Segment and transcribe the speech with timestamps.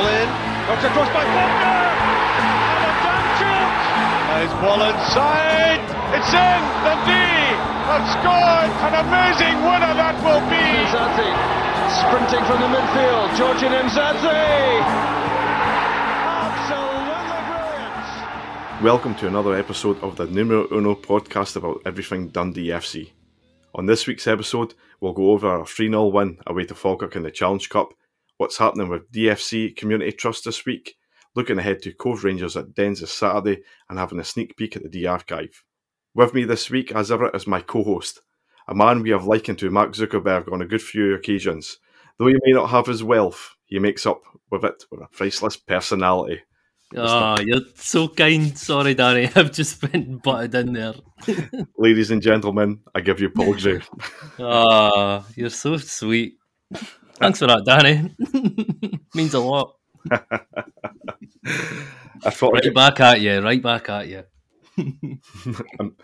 [0.00, 0.28] ball in.
[0.64, 1.84] Knocked across by Bogner.
[2.72, 3.70] And a Danchuk.
[4.32, 5.82] And his ball inside.
[6.16, 6.60] It's in.
[6.84, 7.52] Dundee
[7.84, 8.70] have scored.
[8.88, 10.64] An amazing winner that will be.
[10.88, 11.28] Mzati
[12.00, 13.28] sprinting from the midfield.
[13.36, 14.80] Georgian Mzati.
[16.48, 18.82] Absolutely brilliant.
[18.82, 23.10] Welcome to another episode of the Numero Uno podcast about everything Dundee FC.
[23.74, 27.22] On this week's episode, we'll go over a 3 0 win away to Falkirk in
[27.22, 27.92] the Challenge Cup,
[28.40, 30.96] what's happening with DFC Community Trust this week,
[31.36, 34.82] looking ahead to Cove Rangers at Dens this Saturday, and having a sneak peek at
[34.82, 35.62] the Dee Archive.
[36.14, 38.22] With me this week, as ever, is my co host,
[38.66, 41.76] a man we have likened to Mark Zuckerberg on a good few occasions.
[42.16, 45.58] Though he may not have his wealth, he makes up with it with a priceless
[45.58, 46.40] personality.
[46.96, 48.56] Oh, you're so kind.
[48.56, 49.30] Sorry, Danny.
[49.36, 50.94] I've just been butted in there.
[51.76, 53.82] Ladies and gentlemen, I give you Paul Gray.
[54.38, 56.38] Oh, you're so sweet.
[57.20, 58.14] Thanks for that, Danny.
[59.14, 59.76] Means a lot.
[60.10, 60.20] I
[62.30, 63.40] thought I'd Right back at you.
[63.40, 64.24] Right back at you.
[64.78, 65.96] I'm,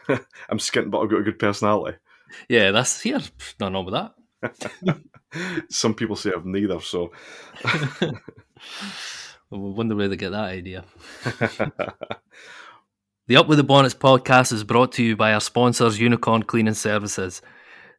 [0.48, 1.97] I'm skint, but I've got a good personality.
[2.48, 3.20] Yeah, that's here.
[3.59, 4.12] Nothing wrong with that.
[5.70, 7.12] Some people say I've neither, so
[7.64, 8.12] I
[9.50, 10.84] wonder where they get that idea.
[13.28, 16.75] The Up with the Bonnets podcast is brought to you by our sponsors, Unicorn Cleaning
[16.75, 17.42] Services.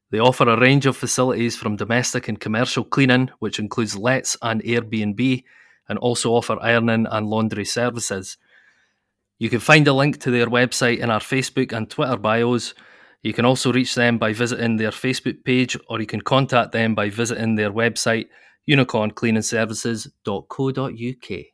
[0.10, 4.64] They offer a range of facilities from domestic and commercial cleaning, which includes lets and
[4.64, 5.44] Airbnb,
[5.90, 8.38] and also offer ironing and laundry services.
[9.40, 12.74] You can find a link to their website in our Facebook and Twitter bios.
[13.22, 16.96] You can also reach them by visiting their Facebook page, or you can contact them
[16.96, 18.28] by visiting their website,
[18.70, 21.46] unicorncleaningservices.co.uk.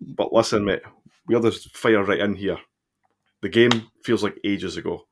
[0.00, 0.82] But listen, mate,
[1.26, 2.58] we'll just fire right in here.
[3.42, 3.70] The game
[4.04, 5.07] feels like ages ago.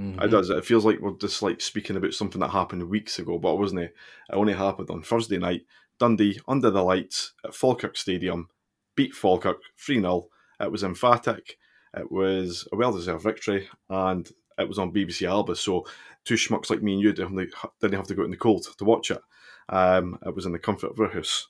[0.00, 0.22] Mhm.
[0.24, 0.50] It does.
[0.50, 3.58] It feels like we're just like speaking about something that happened weeks ago, but it
[3.58, 3.80] wasn't.
[3.82, 3.94] It
[4.30, 5.66] It only happened on Thursday night.
[5.98, 8.48] Dundee, under the lights at Falkirk Stadium,
[8.94, 10.28] beat Falkirk 3 0.
[10.58, 11.58] It was emphatic.
[11.94, 15.56] It was a well deserved victory, and it was on BBC Alba.
[15.56, 15.84] So,
[16.24, 18.30] two schmucks like me and you didn't have to- didn't have to go out in
[18.30, 19.20] the cold to watch it.
[19.68, 21.48] Um, it was in the comfort of our house.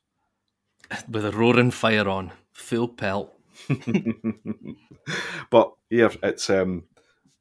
[1.08, 3.32] with a roaring fire on, full pelt.
[5.50, 6.84] but yeah, it's um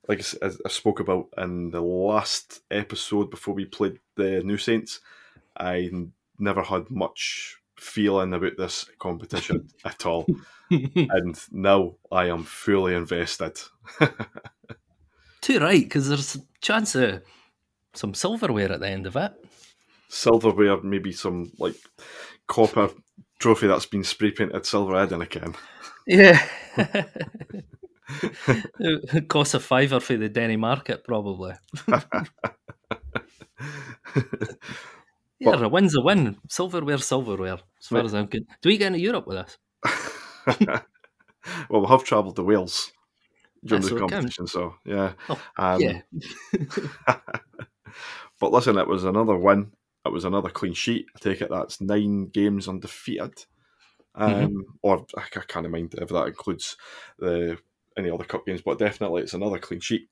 [0.09, 4.99] like I I, spoke about in the last episode before we played the New Saints.
[5.55, 10.25] I n- never had much feeling about this competition at all,
[10.71, 13.59] and now I am fully invested.
[15.41, 17.21] Too right, because there's a chance of
[17.93, 19.31] some silverware at the end of it.
[20.09, 21.75] Silverware, maybe some like
[22.47, 22.89] copper
[23.37, 25.55] trophy that's been spray painted silver again.
[26.07, 26.43] Yeah.
[28.79, 31.53] It costs a fiver for the Denny market, probably.
[35.39, 36.35] Yeah, a win's a win.
[36.49, 38.49] Silverware, silverware, as far as I'm concerned.
[38.61, 39.57] Do we get into Europe with us?
[41.69, 42.91] well, we have travelled to Wales
[43.63, 45.13] during That's the competition, so yeah.
[45.29, 46.01] Oh, Um, yeah.
[48.39, 49.71] but listen, it was another win.
[50.05, 51.05] It was another clean sheet.
[51.15, 53.45] I take it that's nine games undefeated.
[54.15, 54.59] Um, Mm-hmm.
[54.81, 56.75] Or I ca- can't mind if that includes
[57.17, 57.57] the
[57.99, 60.09] any other cup games, but definitely it's another clean sheet,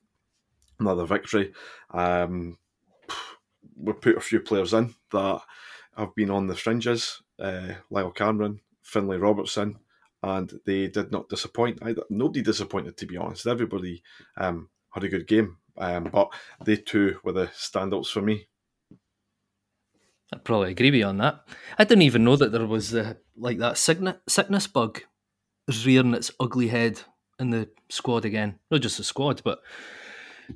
[0.78, 1.52] another victory.
[1.90, 2.58] Um,
[3.76, 5.40] we put a few players in that
[5.96, 7.22] have been on the fringes.
[7.38, 9.78] Uh, Lyall Cameron, Finlay Robertson,
[10.22, 12.02] and they did not disappoint either.
[12.10, 13.46] Nobody disappointed, to be honest.
[13.46, 14.02] Everybody
[14.36, 16.32] um, had a good game, um, but
[16.64, 18.48] they two were the standouts for me.
[20.32, 21.48] I'd probably agree with you on that.
[21.78, 25.02] I didn't even know that there was uh, like that sickness bug
[25.84, 27.00] rearing its ugly head
[27.38, 28.58] in the squad again.
[28.70, 29.60] Not just the squad, but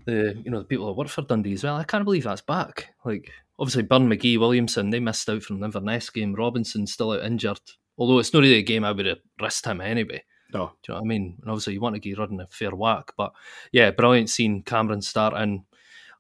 [0.07, 1.77] the you know the people that work for Dundee as well.
[1.77, 2.95] I can't believe that's back.
[3.05, 6.35] Like obviously, Byrne McGhee, Williamson, they missed out from the Inverness game.
[6.35, 7.61] Robinson still out injured.
[7.99, 10.25] Although it's not really a game I would have risked him anyway.
[10.53, 11.39] No, Do you know what I mean?
[11.41, 13.13] And obviously, you want to get running a fair whack.
[13.17, 13.33] But
[13.71, 15.65] yeah, brilliant seeing Cameron starting.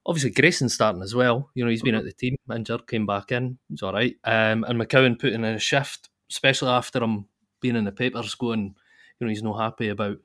[0.04, 1.50] Obviously, Grayson starting as well.
[1.54, 3.58] You know, he's been out the team, injured, came back in.
[3.68, 4.16] He's all right.
[4.24, 7.26] Um, and McCowan putting in a shift, especially after him
[7.60, 8.74] being in the papers going,
[9.22, 10.16] you know, he's not happy about,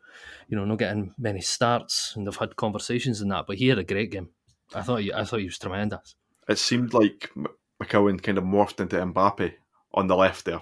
[0.47, 2.15] you know, not getting many starts.
[2.15, 3.45] And they've had conversations and that.
[3.45, 4.29] But he had a great game.
[4.73, 6.15] I thought he, I thought he was tremendous.
[6.49, 7.29] it seemed like
[7.81, 9.53] McCowan kind of morphed into Mbappe
[9.93, 10.61] on the left there.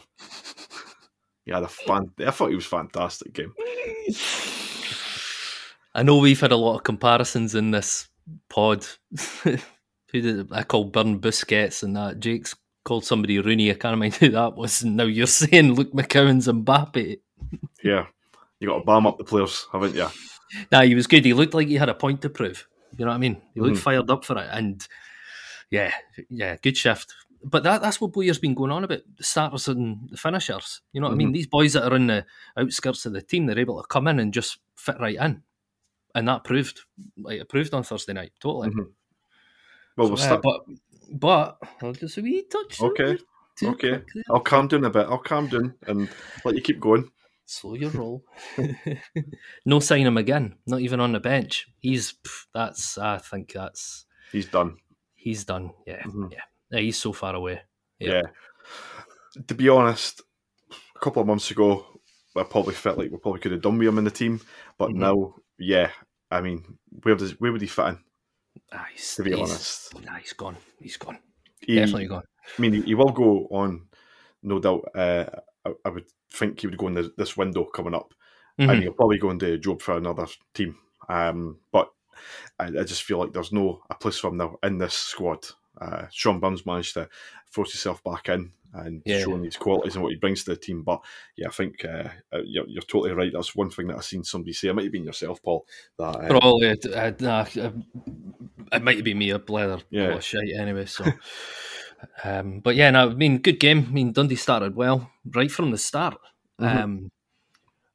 [1.46, 2.12] He had a fan.
[2.20, 3.54] I thought he was fantastic game.
[5.94, 8.10] I know we've had a lot of comparisons in this
[8.50, 8.86] pod.
[9.44, 9.58] who
[10.12, 10.52] did?
[10.52, 12.20] I call Byrne Busquets and that.
[12.20, 12.54] Jake's
[12.84, 13.72] called somebody Rooney.
[13.72, 14.82] I can't mind who that was.
[14.84, 17.20] And now you're saying Luke McCowan's Mbappe.
[17.84, 18.08] Yeah,
[18.66, 20.08] you got to bam up the players, haven't you?
[20.72, 21.26] Nah, he was good.
[21.26, 22.68] He looked like he had a point to prove.
[22.98, 23.42] You know what I mean?
[23.54, 23.82] He looked Mhm.
[23.82, 24.48] fired up for it.
[24.52, 24.88] And
[25.70, 25.94] yeah,
[26.30, 27.14] yeah, good shift.
[27.48, 30.82] but that that's what Bowyer's been going on about the starters and the finishers.
[30.94, 31.22] You know what mm-hmm.
[31.22, 31.32] I mean?
[31.32, 32.26] These boys that are in the
[32.58, 35.44] outskirts of the team, they're able to come in and just fit right in,
[36.16, 36.82] and that proved
[37.18, 38.70] like it proved on Thursday night totally.
[38.70, 38.90] Mm-hmm.
[39.96, 40.40] Well, so, we'll start.
[40.40, 40.62] Uh, but
[41.12, 42.82] but I'll just a wee touch.
[42.82, 43.18] Okay,
[43.62, 44.02] okay.
[44.30, 45.08] I'll calm down a bit.
[45.08, 46.10] I'll calm down and
[46.46, 47.12] let you keep going.
[47.46, 48.24] Slow your roll.
[49.66, 50.56] no sign him again.
[50.66, 51.68] Not even on the bench.
[51.80, 52.16] He's
[52.54, 52.98] that's.
[52.98, 54.06] I think that's.
[54.32, 54.78] He's done.
[55.14, 55.72] He's done.
[55.86, 56.28] Yeah, mm-hmm.
[56.32, 56.42] yeah.
[56.72, 57.62] Yeah, he's so far away.
[58.00, 58.10] Yeah.
[58.14, 59.42] yeah.
[59.48, 60.22] To be honest,
[60.72, 61.86] a couple of months ago,
[62.36, 64.42] I probably felt like we probably could have done with him in the team,
[64.78, 65.00] but mm-hmm.
[65.00, 65.92] now, yeah,
[66.32, 68.00] I mean, where does where would he fit in?
[68.74, 70.58] Ah, to be honest, nah, he's gone.
[70.82, 71.20] He's gone.
[71.62, 72.24] He, Definitely gone.
[72.58, 73.88] I mean, he will go on,
[74.44, 74.86] no doubt.
[74.96, 75.26] Uh,
[75.66, 78.14] I, I, would think he would go in the, this window coming up,
[78.60, 78.70] mm-hmm.
[78.70, 80.78] and he'll probably go into a job for another team.
[81.10, 81.92] Um, but
[82.60, 85.46] I, I, just feel like there's no a place for him now in this squad
[85.80, 87.10] uh, Sean Burns managed to
[87.50, 89.20] force himself back in and yeah.
[89.20, 90.84] showing his qualities and what he brings to the team.
[90.84, 91.02] But
[91.38, 93.32] yeah, I think uh, uh, you're, you're, totally right.
[93.34, 94.68] That's one thing that I've seen somebody say.
[94.68, 95.66] It might have been yourself, Paul.
[95.98, 96.70] That, uh, Probably.
[96.70, 97.72] Uh, uh,
[98.72, 99.80] it might have been me, a blather.
[99.90, 100.20] Yeah.
[100.20, 100.86] Shite anyway.
[100.86, 101.06] So.
[102.24, 103.86] um, but yeah, no, I mean, good game.
[103.88, 106.18] I mean, Dundee started well right from the start.
[106.60, 106.78] Mm-hmm.
[106.78, 107.12] Um,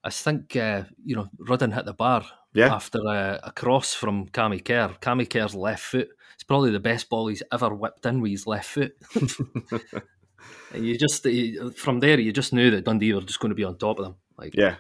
[0.03, 2.25] I think uh, you know Rudden hit the bar
[2.55, 2.75] yeah.
[2.75, 4.97] after a, a cross from Cammy Kerr.
[5.01, 6.11] Cammy Kerr's left foot
[6.41, 8.97] it's probably the best ball he's ever whipped in with his left foot.
[10.73, 11.27] and you just
[11.77, 14.07] from there, you just knew that Dundee were just going to be on top of
[14.07, 14.15] them.
[14.39, 14.77] Like, yeah,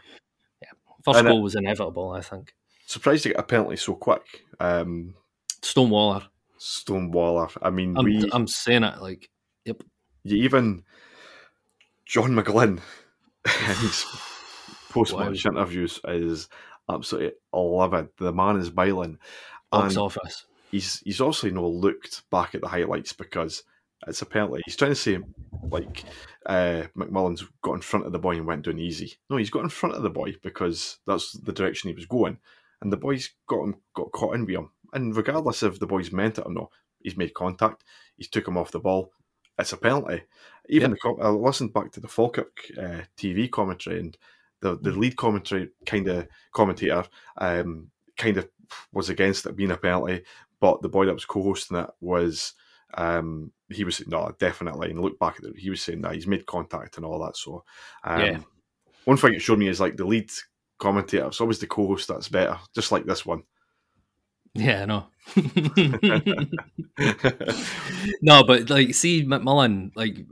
[0.62, 0.70] yeah.
[1.04, 2.54] First and goal it, was inevitable, I think.
[2.86, 4.22] Surprised to get a penalty so quick.
[4.58, 5.16] Um,
[5.60, 6.28] Stonewaller.
[6.60, 7.56] Stonewaller.
[7.62, 9.30] I mean, I'm, we, I'm saying it like,
[9.64, 9.82] yep.
[10.22, 10.84] You even
[12.04, 12.80] John McGlynn
[13.46, 14.04] in his
[14.90, 15.52] post match wow.
[15.52, 16.48] interviews is
[16.88, 18.08] absolutely livid.
[18.18, 19.18] The man is biling.
[19.70, 23.64] Box office he's he's obviously not looked back at the highlights because
[24.06, 25.18] it's apparently he's trying to say
[25.62, 26.04] like
[26.46, 29.14] uh, McMullan's got in front of the boy and went down easy.
[29.28, 32.38] No, he's got in front of the boy because that's the direction he was going,
[32.80, 34.70] and the boy's got him got caught in with him.
[34.92, 36.70] And regardless if the boy's meant it or not,
[37.00, 37.84] he's made contact.
[38.16, 39.12] He's took him off the ball.
[39.58, 40.22] It's a penalty.
[40.68, 41.00] Even yep.
[41.02, 44.16] the I listened back to the Falkirk uh, TV commentary and
[44.60, 47.04] the the lead commentary kind of commentator
[47.38, 48.48] um, kind of
[48.92, 50.22] was against it being a penalty,
[50.60, 52.54] but the boy that was co-hosting it was
[52.94, 56.26] um, he was no definitely and look back at it he was saying that he's
[56.26, 57.64] made contact and all that so
[58.04, 58.38] um, yeah.
[59.04, 60.30] one thing it showed me is like the lead
[60.78, 63.42] commentator it's always the co-host that's better just like this one
[64.54, 65.06] yeah no
[68.22, 70.26] no but like see mcmullan like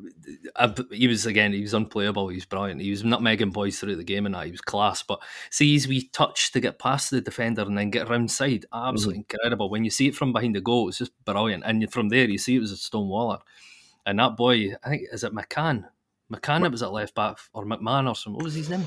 [0.90, 2.28] he was again, he was unplayable.
[2.28, 2.80] He was brilliant.
[2.80, 5.02] He was not nutmegging boys throughout the game, and that he was class.
[5.02, 5.20] But
[5.50, 9.22] see his wee touch to get past the defender and then get around side, absolutely
[9.22, 9.36] mm-hmm.
[9.36, 9.70] incredible.
[9.70, 11.64] When you see it from behind the goal, it's just brilliant.
[11.66, 13.40] And from there, you see it was a Stonewaller,
[14.06, 15.84] and that boy, I think, is it McCann?
[16.32, 18.36] McCann, it was at left back or McMahon or something.
[18.36, 18.86] What was his name?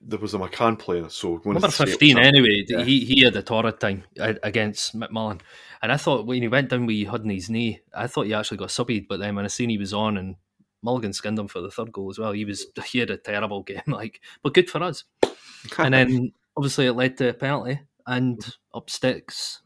[0.00, 2.18] There was a McCann player, so number fifteen.
[2.18, 2.82] Anyway, yeah.
[2.82, 5.40] he he had a torrid time against McMullan,
[5.80, 8.70] and I thought when he went down with his knee, I thought he actually got
[8.70, 10.36] subbed, But then when I seen he was on and
[10.82, 12.32] Mulligan skinned him for the third goal as well.
[12.32, 15.04] He was he had a terrible game, like, but good for us.
[15.78, 19.60] and then obviously it led to a penalty and up sticks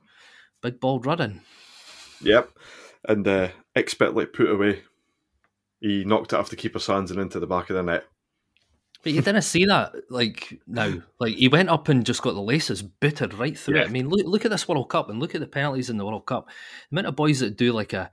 [0.62, 1.40] big ball running.
[2.21, 2.50] Yep,
[3.09, 4.82] and uh, expertly put away.
[5.80, 8.04] He knocked it off the keeper's hands and into the back of the net.
[9.06, 12.42] But you didn't see that, like now, like he went up and just got the
[12.42, 13.82] laces booted right through yeah.
[13.82, 13.86] it.
[13.86, 16.04] I mean, look, look at this World Cup and look at the penalties in the
[16.04, 16.48] World Cup.
[16.90, 18.10] The amount of boys that do like a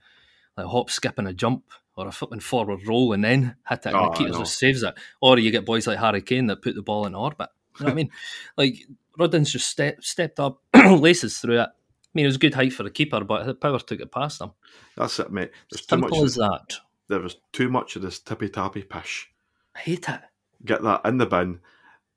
[0.55, 1.63] like hop, skip, and a jump
[1.97, 4.83] or a flipping forward roll and then hit it, and oh, the keeper just saves
[4.83, 4.93] it.
[5.19, 7.50] Or you get boys like Harry Kane that put the ball in orbit.
[7.79, 8.12] You know what I mean?
[8.55, 8.85] Like
[9.17, 11.69] Rudden's just step, stepped up, laces through it.
[11.69, 14.41] I mean, it was good height for the keeper, but the power took it past
[14.41, 14.51] him.
[14.95, 15.50] That's it, mate.
[15.71, 16.77] There's Simple too much as that.
[17.07, 19.31] There was too much of this tippy tappy pish.
[19.75, 20.21] I hate it.
[20.65, 21.60] Get that in the bin.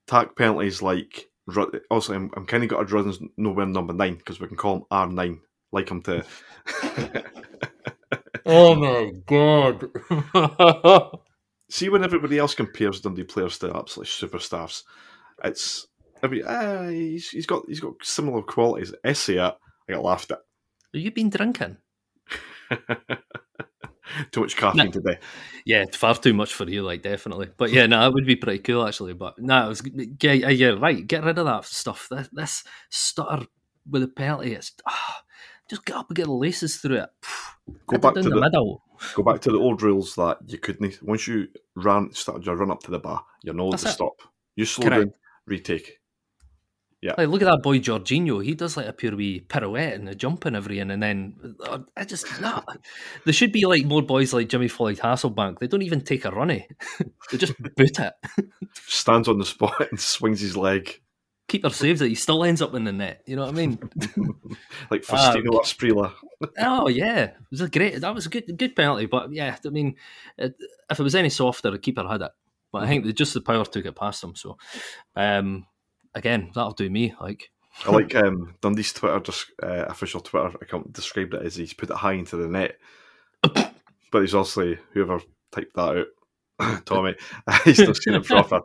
[0.06, 1.30] Tack penalties like.
[1.90, 4.76] Also, I'm, I'm kind of got a Rudden's nowhere number nine because we can call
[4.76, 5.38] him R9,
[5.70, 6.24] like him to.
[8.48, 9.90] Oh my god!
[11.68, 14.84] See, when everybody else compares Dundee players to absolute superstars,
[15.42, 15.88] it's
[16.22, 18.94] I mean, uh, he's, he's got he's got similar qualities.
[19.04, 19.54] I say it,
[19.88, 20.42] I got laughed at.
[20.94, 21.78] Have you been drinking?
[24.30, 24.90] too much caffeine no.
[24.90, 25.18] today.
[25.64, 27.48] Yeah, far too much for you, like definitely.
[27.56, 29.14] But yeah, no, it would be pretty cool actually.
[29.14, 29.82] But no, it was
[30.22, 31.06] yeah, yeah, right.
[31.06, 32.08] Get rid of that stuff.
[32.10, 33.46] This, this stutter
[33.88, 34.72] with the penalty, it's.
[34.88, 35.14] Oh,
[35.68, 37.10] just get up and get the laces through it.
[37.86, 38.82] Go back to the, the, middle.
[39.14, 41.02] Go back to the old rules that you couldn't.
[41.02, 43.92] Once you ran, started your run up to the bar, you're not allowed to it.
[43.92, 44.22] stop.
[44.54, 45.02] You slow Correct.
[45.02, 45.14] down,
[45.46, 45.98] retake.
[47.02, 47.14] Yeah.
[47.18, 48.42] Like, look at that boy Jorginho.
[48.42, 51.80] He does like a pure wee pirouette and a jump and everything, and then uh,
[51.96, 52.62] I just nah.
[53.24, 55.58] There should be like more boys like Jimmy Floyd Hasselbaink.
[55.58, 56.66] They don't even take a runny;
[57.30, 58.14] they just boot it.
[58.86, 61.00] Stands on the spot and swings his leg
[61.48, 62.08] Keeper saves it.
[62.08, 63.22] He still ends up in the net.
[63.26, 63.78] You know what I mean?
[64.90, 66.12] like Ah, Faustino Asprilla.
[66.58, 68.00] oh yeah, it was a great.
[68.00, 69.06] That was a good good penalty.
[69.06, 69.94] But yeah, I mean,
[70.36, 70.56] it,
[70.90, 72.32] if it was any softer, the keeper had it.
[72.72, 74.34] But I think that just the power took it past him.
[74.34, 74.58] So,
[75.14, 75.66] um,
[76.16, 77.14] again, that'll do me.
[77.20, 77.50] Like,
[77.84, 81.90] I like um, Dundee's Twitter, just uh, official Twitter account described it as he's put
[81.90, 82.78] it high into the net.
[83.42, 85.20] but he's obviously whoever
[85.52, 86.06] typed that out.
[86.86, 87.14] Tommy,
[87.64, 88.62] he's not seen it proper.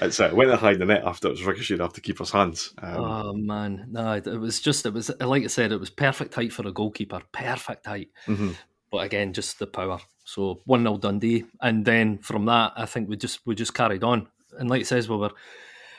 [0.00, 2.72] It's uh, went high in the net after it was ricocheted off the keeper's hands.
[2.78, 6.34] Um, oh man, no, it was just it was like I said, it was perfect
[6.34, 8.10] height for a goalkeeper, perfect height.
[8.26, 8.54] mhm.
[8.92, 9.98] But again, just the power.
[10.24, 14.04] So one 0 Dundee, and then from that, I think we just we just carried
[14.04, 14.28] on.
[14.56, 15.32] And like it says, we were,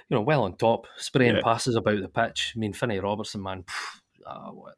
[0.10, 1.42] you know, well on top, spraying Yeah.
[1.44, 2.54] passes about the pitch.
[2.56, 4.76] I mean, Finney Robertson, man, pff, ah, what?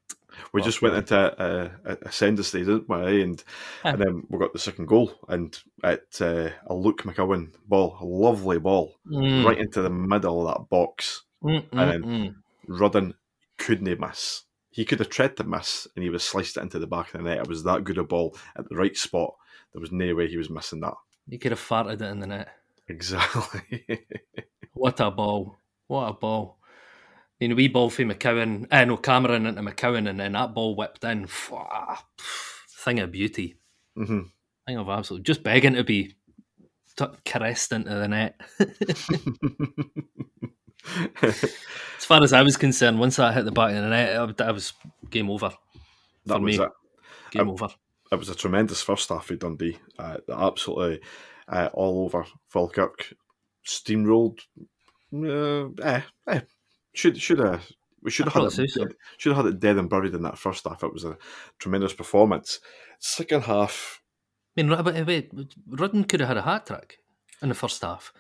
[0.52, 2.98] We Well, just went into a, a, a send stage, didn't we?
[2.98, 3.24] eh?
[3.24, 3.44] And
[3.86, 8.06] and then we got the second goal, and at uh, a Luke McCowan ball, a
[8.06, 11.24] lovely ball, Mm, right into the middle of that box.
[11.44, 12.36] mm, and then- mm.
[12.68, 13.14] Rudden
[13.58, 14.44] couldn't miss.
[14.72, 17.24] He could have tried to miss, and he was sliced it into the back of
[17.24, 17.38] the net.
[17.40, 19.36] It was that good a ball at the right spot.
[19.72, 20.96] There was no way he was missing that.
[21.30, 22.50] He could have farted it in the net.
[22.88, 23.86] Exactly.
[24.74, 25.58] What a ball!
[25.88, 26.58] What a ball!
[26.62, 26.66] I
[27.46, 30.76] mean, a wee ball from McCowan, uh, no Cameron into McCowan, and then that ball
[30.76, 31.28] whipped in.
[32.70, 33.56] Thing of beauty.
[33.96, 34.24] hmm
[34.68, 35.24] Thing of absolute.
[35.24, 36.16] Just begging to be
[36.98, 38.42] t- caressed into the net.
[41.22, 44.44] As far as I was concerned, once that hit the back of the net, I,
[44.44, 44.74] I was
[45.10, 45.52] game over.
[46.26, 46.66] that For was me.
[46.66, 46.72] it.
[47.32, 47.70] Game Um, over.
[48.12, 49.78] It was a tremendous first half for Dundee.
[49.98, 51.00] Uh, absolutely
[51.48, 53.14] uh, all over Falkirk.
[53.66, 54.40] Steamrolled.
[55.14, 56.42] Uh, eh, eh.
[56.94, 57.66] Should should have.
[58.02, 58.86] We should have had it, so,
[59.18, 60.84] should have had it dead and buried in that first half.
[60.84, 61.18] It was a
[61.58, 62.60] tremendous performance.
[63.00, 64.04] Second half,
[64.58, 65.32] I mean, wait, wait,
[65.68, 67.00] Rudden could have had a hat trick
[67.42, 68.14] in the first half.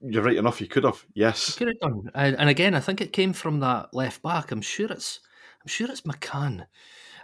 [0.00, 0.60] you're right enough.
[0.60, 1.56] You could have, yes.
[1.56, 2.10] Could have done.
[2.14, 4.52] And, and again, I think it came from that left back.
[4.52, 5.20] I'm sure it's,
[5.60, 6.66] I'm sure it's McCann.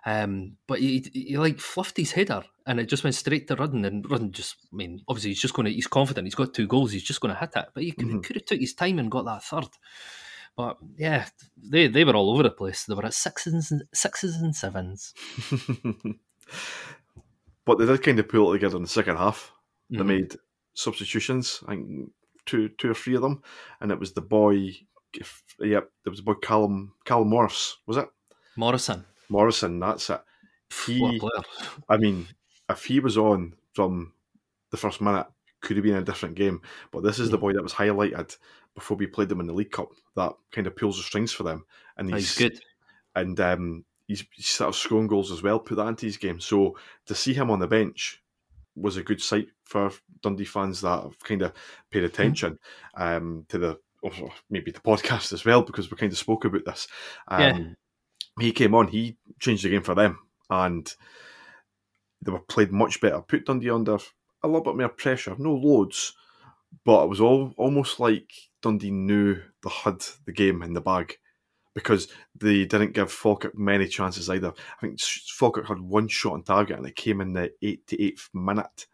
[0.06, 3.84] Um, but he, he like fluffed his header and it just went straight to Rudden.
[3.86, 6.26] And Rudden just, I mean, obviously he's just going to, he's confident.
[6.26, 6.92] He's got two goals.
[6.92, 7.66] He's just going to hit it.
[7.72, 8.22] But he could, Mhm.
[8.22, 9.68] could have took his time and got that third.
[10.56, 12.84] But yeah, they they were all over the place.
[12.84, 15.12] They were at sixes and sixes and sevens.
[17.64, 19.52] but they did kind of pull it together in the second half.
[19.90, 20.06] They Mhm.
[20.06, 20.36] made
[20.74, 22.12] substitutions, I think
[22.46, 23.42] two, two or three of them,
[23.80, 24.76] and it was the boy.
[25.60, 27.76] Yep, there was a boy Callum Callum Morris.
[27.86, 28.08] Was it
[28.56, 29.78] Morrison, Morrison?
[29.80, 30.20] That's it.
[30.70, 32.28] Pff, what a He- I mean,
[32.70, 34.12] if he was on from
[34.70, 35.26] the first minute,
[35.60, 36.60] could have been a different game.
[36.90, 38.36] But this is the boy that was highlighted
[38.74, 39.90] before we played them in the League Cup.
[40.16, 41.64] That kind of pulls the strings for them,
[41.96, 42.60] and Oh, he's, he's good.
[43.14, 45.58] and um, he's, he's sort of scoring goals as well.
[45.58, 46.40] Put that into his game.
[46.40, 46.76] So
[47.06, 48.22] to see him on the bench
[48.76, 49.90] was a good sight for
[50.22, 51.52] Dundee fans that have kind of
[51.90, 52.58] paid attention
[52.96, 54.10] um, to the or
[54.50, 56.88] maybe the podcast as well because we kind of spoke about this.
[57.28, 57.58] Um, Yeah.
[58.40, 58.88] He came on.
[58.88, 60.18] He changed the game for them,
[60.50, 60.92] and
[62.22, 63.20] they were played much better.
[63.20, 63.98] Put Dundee under
[64.42, 66.14] a little bit more pressure, no loads,
[66.84, 68.30] but it was all almost like
[68.62, 71.18] Dundee knew they had the game in the bag
[71.74, 74.52] because they didn't give Falkirk many chances either.
[74.78, 78.86] I think Falkirk had one shot on target and it came in the 88th minute.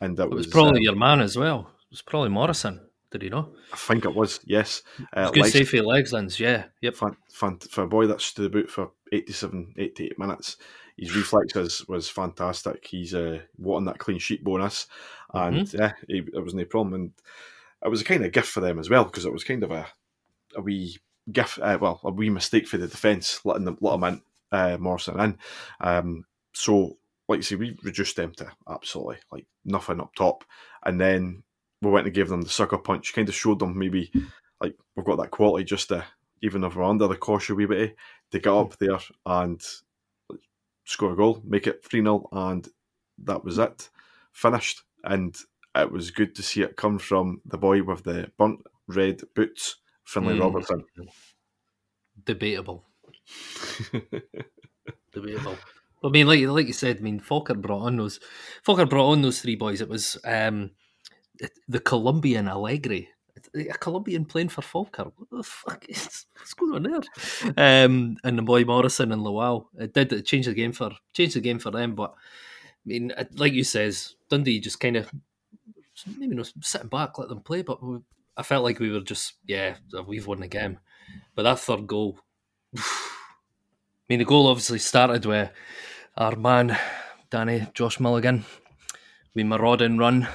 [0.00, 1.60] And that It was was, probably uh, your man as well.
[1.60, 2.85] It was probably Morrison.
[3.10, 3.50] Did he know?
[3.72, 4.82] I think it was, yes.
[5.12, 6.40] Uh, Good save for legs, Lens.
[6.40, 6.64] Yeah.
[6.80, 6.96] Yep.
[6.96, 10.56] fan, fan, for a boy that stood about for 87, 88 minutes,
[10.96, 12.86] his reflexes was fantastic.
[12.86, 14.86] He's uh, won that clean sheet bonus,
[15.32, 16.94] and yeah, he, it was no problem.
[16.94, 17.12] And
[17.84, 19.70] it was a kind of gift for them as well because it was kind of
[19.70, 19.86] a,
[20.56, 20.98] a wee
[21.30, 24.22] gift, uh, well, a wee mistake for the defence letting them let him in,
[24.52, 25.38] uh, Morrison in.
[25.80, 26.96] Um, so,
[27.28, 30.44] like you say, we reduced them to absolutely like nothing up top,
[30.84, 31.42] and then
[31.82, 34.10] we went and gave them the sucker punch, kind of showed them maybe
[34.60, 36.04] like we've got that quality just to
[36.42, 37.96] even if we're under the caution a wee bit,
[38.30, 39.62] to get up there and
[40.84, 42.68] score a goal, make it 3 0, and
[43.24, 43.88] that was it.
[44.32, 44.82] Finished.
[45.04, 45.36] And
[45.74, 49.76] it was good to see it come from the boy with the burnt red boots,
[50.04, 50.40] Finlay Mm.
[50.40, 50.84] Robertson.
[52.24, 52.84] Debatable.
[55.12, 55.56] Debatable.
[56.04, 58.20] I mean, like like you said, I mean, Falkirk brought on those.
[58.62, 59.80] Falkirk brought on those three boys.
[59.80, 60.70] It was um,
[61.68, 63.08] the Colombian Allegri,
[63.54, 65.12] a Colombian playing for Falkirk.
[65.16, 66.82] What the fuck is what's going on
[67.54, 67.84] there?
[67.84, 69.68] Um, and the boy Morrison and Lowell.
[69.78, 71.94] It did it the game for changed the game for them.
[71.94, 75.10] But I mean, like you says, Dundee just kind of
[76.18, 77.62] maybe not sitting back, let them play.
[77.62, 77.80] But
[78.36, 79.76] I felt like we were just yeah,
[80.06, 80.78] we've won the game.
[81.34, 82.18] But that third goal,
[82.76, 82.82] I
[84.08, 85.50] mean, the goal obviously started with
[86.16, 86.76] our man
[87.30, 88.44] Danny Josh Mulligan,
[89.34, 90.28] we marauding run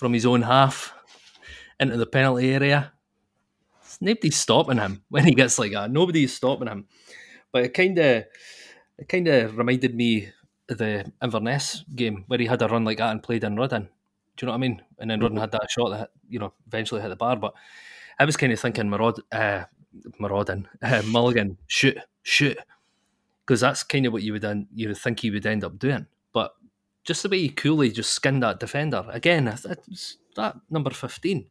[0.00, 0.94] from his own half
[1.78, 2.90] into the penalty area.
[4.00, 5.90] Nobody's stopping him when he gets like that.
[5.90, 6.86] Nobody's stopping him.
[7.52, 8.24] But it kind of,
[8.96, 10.30] it kind of reminded me
[10.70, 13.90] of the Inverness game where he had a run like that and played in Rudden.
[14.38, 14.82] Do you know what I mean?
[14.98, 17.36] And then Rudden had that shot that you know eventually hit the bar.
[17.36, 17.52] But
[18.18, 19.64] I was kind of thinking Maraud, uh,
[20.18, 22.56] Maraudin, uh, Mulligan, shoot, shoot,
[23.44, 26.06] because that's kind of what you would you would think he would end up doing.
[26.32, 26.54] But
[27.04, 29.44] just the way he coolly just skinned that defender again,
[30.36, 31.46] that number fifteen,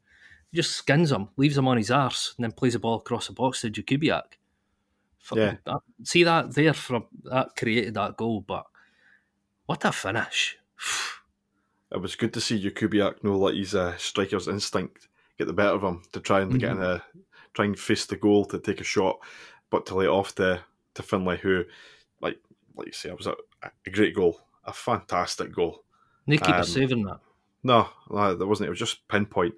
[0.52, 3.28] he just skins him, leaves him on his arse, and then plays the ball across
[3.28, 4.38] the box to Jakubiak.
[5.36, 5.56] Yeah.
[5.66, 8.66] That, see that there from that created that goal, but
[9.66, 10.58] what a finish!
[11.92, 15.76] it was good to see Jakubiak know that his uh, striker's instinct get the better
[15.76, 16.60] of him to try and mm-hmm.
[16.60, 17.04] get in a
[17.54, 19.20] try and face the goal to take a shot,
[19.70, 20.62] but to lay it off to
[20.96, 21.64] to Finlay, who
[22.22, 22.38] like
[22.76, 25.84] like you say, it was a, a great goal, a fantastic goal.
[26.28, 27.20] No keeper um, saving that.
[27.64, 28.68] No, no, there wasn't.
[28.68, 29.56] It was just pinpoint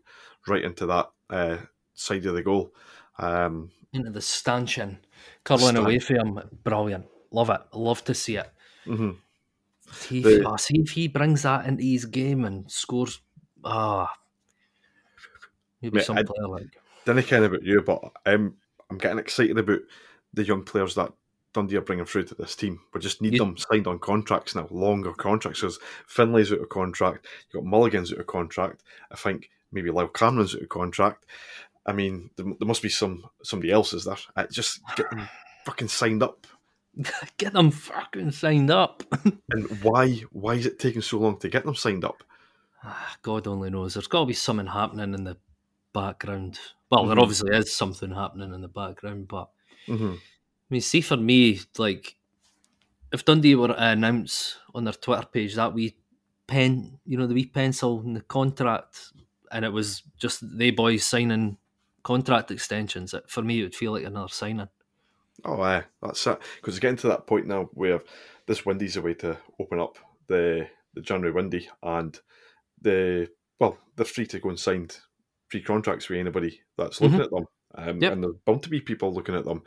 [0.48, 1.58] right into that uh,
[1.94, 2.74] side of the goal.
[3.20, 5.00] Um, into the stanchion,
[5.44, 6.40] curling away from him.
[6.64, 7.06] Brilliant.
[7.32, 7.62] Love it.
[7.74, 8.52] Love to see it.
[8.86, 9.12] Mm-hmm.
[9.92, 13.20] See, the, oh, see if he brings that into his game and scores.
[13.64, 14.18] Ah, oh,
[15.82, 16.78] maybe mate, some I, player like.
[17.06, 18.56] Didn't care about you, but I'm
[18.90, 19.80] I'm getting excited about
[20.34, 21.12] the young players that
[21.54, 22.80] Dundee are bringing through to this team.
[22.94, 25.62] We just need you, them signed on contracts now, longer contracts.
[25.62, 28.84] Because Finlay's out of contract, you've got Mulligan's out of contract.
[29.12, 31.26] I think maybe Lyall Cameron's out of contract.
[31.86, 34.18] I mean, there, there must be some somebody else is there.
[34.36, 35.28] I just get them
[35.66, 36.48] fucking signed up.
[37.38, 39.04] Get them fucking signed up.
[39.50, 42.24] and why why is it taking so long to get them signed up?
[42.84, 43.94] Ah, God only knows.
[43.94, 45.38] There's got to be something happening in the
[45.94, 46.60] background.
[46.90, 47.10] Well, mm-hmm.
[47.10, 49.50] there obviously is something happening in the background, but
[49.88, 50.16] mm-hmm.
[50.72, 52.16] I mean, see for me, like
[53.12, 55.98] if Dundee were to announce on their Twitter page that wee
[56.48, 59.12] pen, you know, the wee pencil in the contract,
[59.52, 61.58] and it was just they boys signing
[62.04, 64.70] contract extensions, it, for me, it would feel like another signing.
[65.44, 66.40] Oh, aye, that's it.
[66.56, 68.00] Because it's getting to that point now where
[68.48, 72.18] this Windy's a way to open up the the January Windy, and
[72.82, 73.28] the
[73.60, 74.88] well, they're free to go and sign
[75.50, 77.24] free contracts with anybody that's looking mm-hmm.
[77.24, 77.46] at them.
[77.76, 78.14] Um, yep.
[78.14, 79.64] And there's bound to be people looking at them.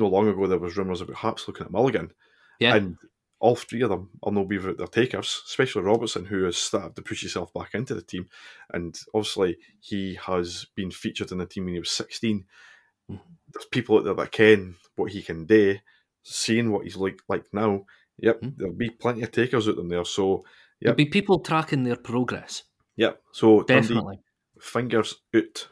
[0.00, 2.10] No long ago, there was rumours about Haps looking at Mulligan.
[2.58, 2.74] Yeah.
[2.74, 2.96] And
[3.38, 7.02] all three of them are no be their takers, especially Robertson, who has started to
[7.02, 8.28] push himself back into the team.
[8.72, 12.44] And obviously, he has been featured in the team when he was 16.
[13.10, 13.22] Mm-hmm.
[13.52, 15.76] There's people out there that can what he can do,
[16.22, 17.84] seeing what he's like like now.
[18.18, 18.54] Yep, mm-hmm.
[18.56, 20.04] there'll be plenty of takers out there.
[20.04, 20.44] So,
[20.80, 20.96] yep.
[20.96, 22.64] There'll be people tracking their progress.
[22.96, 23.22] Yep.
[23.32, 24.20] So definitely
[24.60, 25.68] fingers out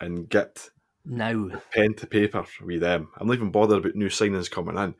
[0.00, 0.70] and get
[1.08, 3.08] now pen to paper with them.
[3.16, 4.94] I'm not even bothered about new signings coming in.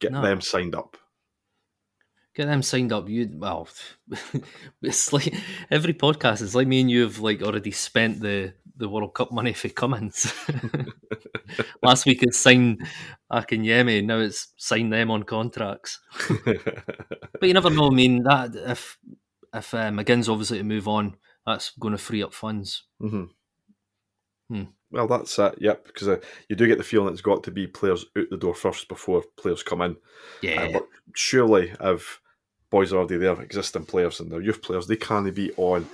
[0.00, 0.22] Get no.
[0.22, 0.96] them signed up.
[2.34, 3.08] Get them signed up.
[3.08, 3.68] You well,
[4.82, 5.34] it's like
[5.70, 9.32] every podcast is like me and you have like already spent the the World Cup
[9.32, 10.32] money for Cummings.
[11.82, 12.86] Last week it's signed
[13.32, 15.98] Akinyemi, now it's signed them on contracts.
[16.44, 17.88] but you never know.
[17.88, 18.98] I mean, that if
[19.52, 22.84] if uh, McGinn's obviously to move on, that's going to free up funds.
[23.02, 23.24] Mm-hmm.
[24.48, 24.64] Hmm.
[24.90, 25.56] Well, that's it.
[25.58, 28.36] Yep, because uh, you do get the feeling it's got to be players out the
[28.38, 29.96] door first before players come in.
[30.40, 30.62] Yeah.
[30.62, 32.20] Uh, but surely, if
[32.70, 35.86] boys are already there, existing players and their youth players, they can't be on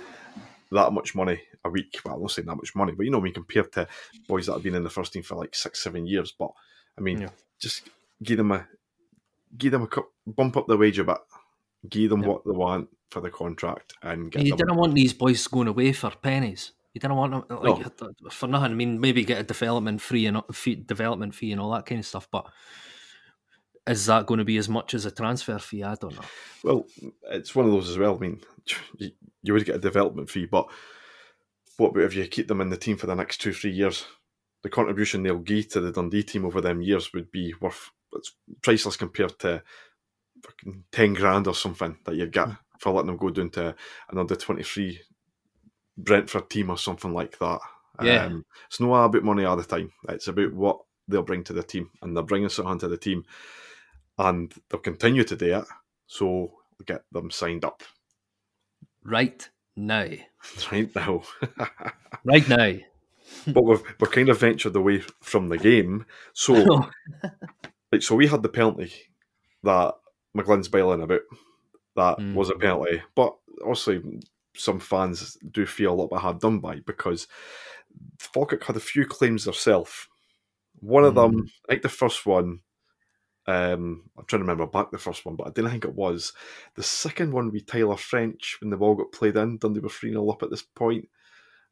[0.71, 1.99] that much money a week.
[2.05, 3.87] Well, I'm not saying that much money, but you know, I mean, compared to
[4.27, 6.33] boys that have been in the first team for like six, seven years.
[6.37, 6.51] But
[6.97, 7.29] I mean, yeah.
[7.59, 7.89] just
[8.23, 8.67] give them a
[9.57, 11.17] give them a bump up the wage a bit,
[11.89, 14.45] give them what they want for the contract, and get.
[14.45, 16.71] You didn't want these boys going away for pennies.
[16.95, 18.09] You don't want them uh, like oh.
[18.21, 18.29] no.
[18.29, 18.71] for nothing.
[18.71, 21.85] I mean, maybe get a development fee and uh, fee, development fee and all that
[21.85, 22.45] kind of stuff, but
[23.85, 25.83] is that going to be as much as a transfer fee?
[25.83, 26.25] I don't know.
[26.63, 26.87] Well,
[27.31, 28.15] it's one of those as well.
[28.15, 28.39] I mean,
[28.97, 29.11] you,
[29.43, 30.69] you would get a development fee, but
[31.75, 34.05] what about if you keep them in the team for the next two, three years?
[34.63, 38.33] The contribution they'll give to the Dundee team over them years would be worth it's
[38.61, 39.61] priceless compared to
[40.41, 42.53] fucking ten grand or something that you'd get hmm.
[42.79, 43.75] for letting them go down to
[44.09, 45.01] another twenty three
[45.97, 47.59] Brentford team or something like that.
[48.01, 48.25] Yeah.
[48.25, 49.91] Um, it's not about money all the time.
[50.09, 53.23] It's about what they'll bring to the team, and they're bringing something to the team,
[54.17, 55.65] and they'll continue to do it.
[56.07, 56.53] So
[56.85, 57.83] get them signed up
[59.03, 60.07] right now.
[60.71, 61.23] Right now.
[62.23, 62.73] right now.
[63.47, 66.05] but we've we're kind of ventured away from the game.
[66.33, 66.53] So,
[67.91, 68.93] like, so we had the penalty
[69.63, 69.95] that
[70.37, 71.21] McGlynn's bailing about.
[71.95, 72.35] That mm.
[72.35, 74.03] was a penalty, but obviously
[74.57, 77.27] some fans do feel a little bit hard done by because
[78.19, 80.07] Falkirk had a few claims themselves.
[80.79, 82.59] One of them, I think the first one,
[83.47, 86.33] um, I'm trying to remember back the first one, but I didn't think it was.
[86.75, 90.11] The second one with Tyler French when the ball got played in, Dundee were 3
[90.11, 91.07] 0 up at this point.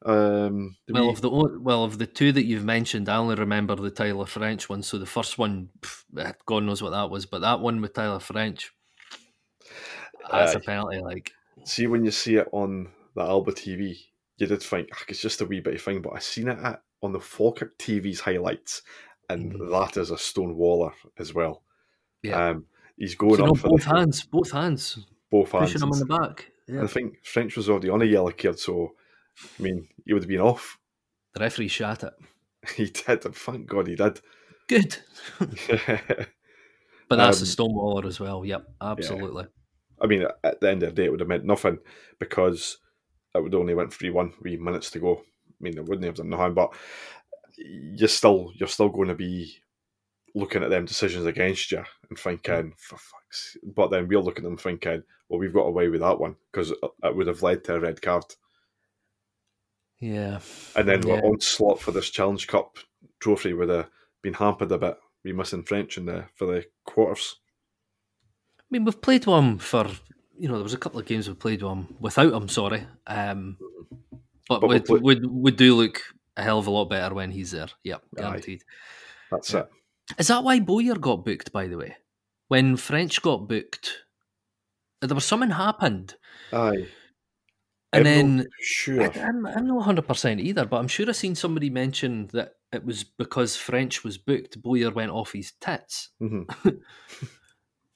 [0.06, 3.76] Um, Well, we- of the well of the two that you've mentioned, I only remember
[3.76, 4.84] the Tyler French one.
[4.84, 8.20] So the first one, pff, God knows what that was, but that one with Tyler
[8.20, 8.72] French,
[10.30, 10.60] that's Aye.
[10.60, 11.00] a penalty.
[11.00, 11.32] Like,
[11.66, 13.96] see when you see it on the Alba TV,
[14.38, 16.58] you did think "Ah, it's just a wee bit of thing, but I seen it
[16.60, 18.82] at, on the Falkirk TV's highlights,
[19.30, 19.70] and Mhm.
[19.72, 21.64] that is a stone waller as well.
[22.22, 22.50] Yeah.
[22.50, 22.66] Um,
[22.98, 25.72] he's going up for both hands, both hands, both hands.
[25.74, 26.52] pushing him on the back.
[26.68, 26.84] Yeah.
[26.84, 28.96] I think French was already on a yellow card, so
[29.60, 30.78] I mean, he would have been off.
[31.34, 32.14] The referee shot it.
[32.78, 34.22] He did, and thank God he did.
[34.68, 34.98] Good,
[37.10, 38.46] but that's Um, a stonewaller as well.
[38.46, 39.46] Yep, absolutely.
[40.04, 41.80] I mean, at the end of the day, it would have meant nothing
[42.20, 42.78] because
[43.34, 45.16] it would only went three one, three minutes to go.
[45.16, 46.74] I mean, it wouldn't have done nothing, but
[47.58, 49.56] you're still you're still going to be
[50.36, 53.56] looking at them decisions against you and thinking, for fuck's.
[53.64, 56.72] But then we'll look at them thinking, well, we've got away with that one because
[56.72, 58.24] it would have led to a red card.
[60.00, 60.40] Yeah.
[60.76, 61.16] And then Yeah.
[61.16, 62.78] we're on slot for this Challenge Cup
[63.20, 63.90] trophy would have
[64.22, 64.98] been hampered a bit.
[65.24, 67.38] We missing French in the for the quarters.
[68.74, 69.88] I mean, we've played one for
[70.36, 72.50] you know there was a couple of games we played one without him.
[72.50, 73.56] Sorry, um,
[74.50, 76.02] but, But we would play- would would do look
[76.38, 77.68] a hell of a lot better when he's there.
[77.84, 78.22] Yep, Aye.
[78.22, 78.64] guaranteed.
[79.30, 79.60] That's Yeah.
[79.60, 79.70] it.
[80.18, 81.52] Is that why Bowyer got booked?
[81.52, 81.98] By the way,
[82.48, 84.06] when French got booked,
[85.02, 86.16] there was something happened,
[86.52, 86.88] Aye.
[87.94, 89.04] and I'm not then sure.
[89.04, 90.66] I, am I'm not hundred percent either.
[90.66, 94.60] But I'm sure I've seen somebody mention that it was because French was booked.
[94.64, 96.10] Bowyer went off his tits.
[96.20, 96.48] Mhm.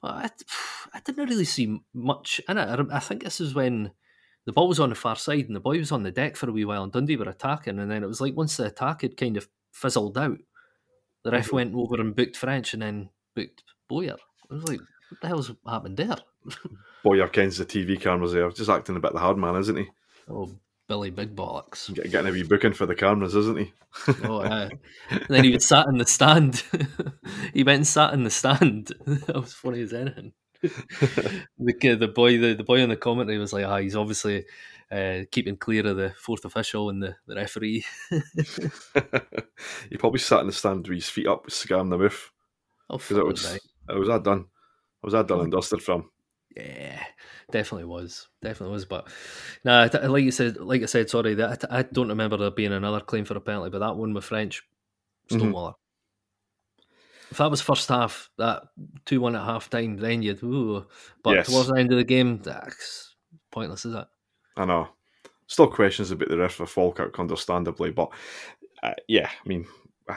[0.08, 0.30] I,
[0.94, 2.62] I didn't really see much in it.
[2.92, 3.92] I, I think this is when
[4.46, 6.50] the ball was on the far side and the boy was on the deck for
[6.50, 7.80] a wee while and Dundee were attacking.
[7.80, 10.38] And then it was like once the attack had kind of fizzled out,
[11.24, 11.54] the ref Mhm.
[11.54, 14.16] went over and booked French and then booked Bowyer.
[14.50, 16.16] I was like, what the hell's happened there?
[17.04, 18.50] Bowyer kens the TV cameras there.
[18.52, 19.88] Just acting a bit the hard man, isn't he?
[20.30, 20.50] Oh,
[20.88, 21.94] Billy Big Bollocks.
[21.94, 23.74] Getting a wee booking for the cameras, isn't he?
[24.24, 24.42] Oh.
[24.42, 24.80] And
[25.28, 26.64] then he would sat in the stand.
[27.54, 28.94] he went and sat in the stand.
[29.06, 30.34] that was funny as anything.
[30.62, 34.46] the kid, the boy, the, the boy in the commentary was like, "Ah, he's obviously
[34.92, 37.86] uh, keeping clear of the fourth official and the, the referee."
[39.90, 42.32] he probably sat in the stand with his feet up, in the roof.
[42.90, 43.62] Oh, Because it was, right.
[43.90, 44.40] it was that done.
[44.40, 46.10] It was that done and dusted from.
[46.58, 47.04] Yeah,
[47.52, 48.86] definitely was, definitely was.
[48.86, 49.08] But
[49.64, 53.00] nah, like you said, like I said, sorry, that I don't remember there being another
[53.00, 54.64] claim for a penalty, but that one with French.
[55.32, 55.74] Stonewaller.
[57.30, 58.64] If that was first half, that
[59.06, 60.86] two one at half time, then you'd ooh.
[61.24, 61.48] But Yes.
[61.48, 63.16] towards the end of the game, that's
[63.52, 64.08] pointless, is it?
[64.56, 64.90] I know.
[65.48, 68.10] Still questions about the ref for Falkirk, understandably, but
[68.84, 69.66] uh, yeah, I mean,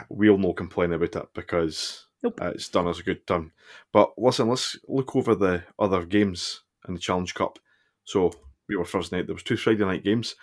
[0.08, 2.40] we'll no complain about it because Nope.
[2.42, 3.52] uh, it's done us a good turn.
[3.92, 7.58] But listen, let's look over the other games in the Challenge Cup.
[8.04, 8.32] So
[8.68, 9.26] we were first night.
[9.26, 10.36] There was two Friday night games.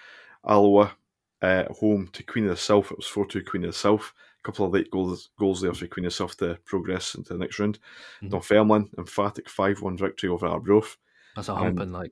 [0.48, 0.94] Alloa
[1.42, 2.92] uh, home to Queen of the South.
[2.92, 4.14] It was four two Queen of the South.
[4.40, 7.34] A couple of late goals goals there for Queen of the South to progress into
[7.34, 7.80] the next round.
[8.24, 8.32] Mhm.
[8.32, 10.98] Dunfermline emphatic five one victory over Arbroath.
[11.36, 12.12] That's a And- humping, like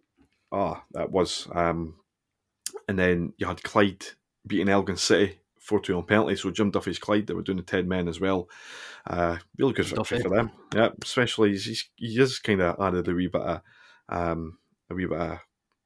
[0.51, 1.47] Ah, that was.
[1.51, 1.95] Um,
[2.87, 4.05] and then you had Clyde
[4.45, 6.35] beating Elgin City 4 2 on penalty.
[6.35, 8.47] So Jim Duffy's Clyde, they were doing the 10 men as well.
[9.07, 10.51] Uh, really good victory for them.
[10.73, 13.61] Yeah, especially he's, he's, he just kind of added a wee bit of.
[14.07, 15.39] Um, a wee bit of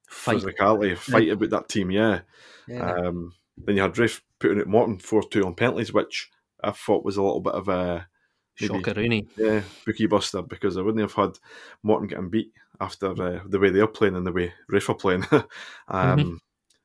[0.08, 0.36] fight.
[0.36, 2.20] physicality, fight about that team, yeah.
[2.68, 2.92] Yeah.
[2.92, 6.30] Um, then you had Raith putting it Morton 4 2 on penalties, which
[6.62, 8.06] I thought was a little bit of a
[8.54, 9.00] Shocker,
[9.38, 11.38] yeah, bookie buster because I wouldn't have had
[11.82, 15.24] Morton getting beat after uh, the way they're playing and the way Raith are playing.
[15.88, 16.40] um,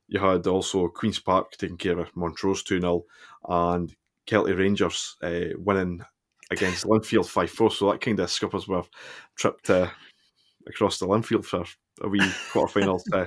[0.08, 3.06] You had also Queen's Park taking care of Montrose 2 0
[3.48, 3.96] and
[4.28, 6.02] Kelty Rangers uh, winning
[6.52, 7.72] against Linfield 5 4.
[7.72, 8.84] So that kind of scuppers were
[9.36, 9.90] tripped uh,
[10.68, 11.64] across the Linfield for
[12.02, 13.02] a wee quarter final.
[13.14, 13.26] uh,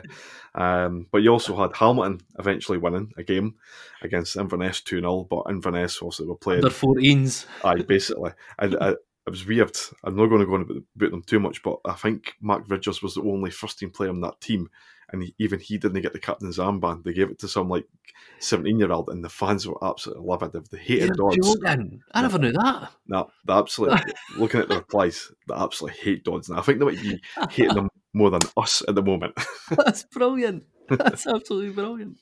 [0.55, 3.55] um, but you also had Hamilton eventually winning a game
[4.03, 5.27] against Inverness 2 0.
[5.29, 6.65] But Inverness also were playing.
[6.65, 7.47] Under 14s.
[7.65, 8.33] Aye, basically.
[8.59, 8.95] And I,
[9.29, 9.77] it was weird.
[10.05, 13.03] I'm not going to go on about them too much, but I think Mark Ridgers
[13.03, 14.71] was the only first team player on that team,
[15.11, 17.05] and he, even he didn't get the captain's armband.
[17.05, 17.87] They gave it to some like
[18.41, 20.53] 17 year old, and the fans were absolutely livid.
[20.71, 21.57] They hated You're Dodds.
[21.61, 22.01] joking.
[22.13, 22.91] I never knew that.
[23.07, 24.01] No, they absolutely
[24.37, 26.49] looking at the replies, they absolutely hate Dodds.
[26.49, 29.35] And I think they might be hating them more than us at the moment.
[29.71, 30.65] That's brilliant.
[30.89, 32.19] That's absolutely brilliant.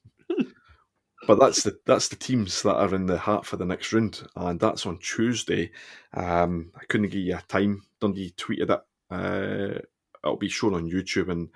[1.27, 4.23] But that's the that's the teams that are in the hat for the next round,
[4.37, 5.73] and that's on Tuesday.
[6.15, 7.83] Um, I couldn't give you a time.
[8.01, 8.81] Dundee tweeted it.
[9.11, 9.81] Uh,
[10.23, 11.49] it'll be shown on YouTube, and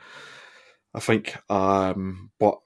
[0.94, 1.36] I think.
[1.50, 2.58] Um, but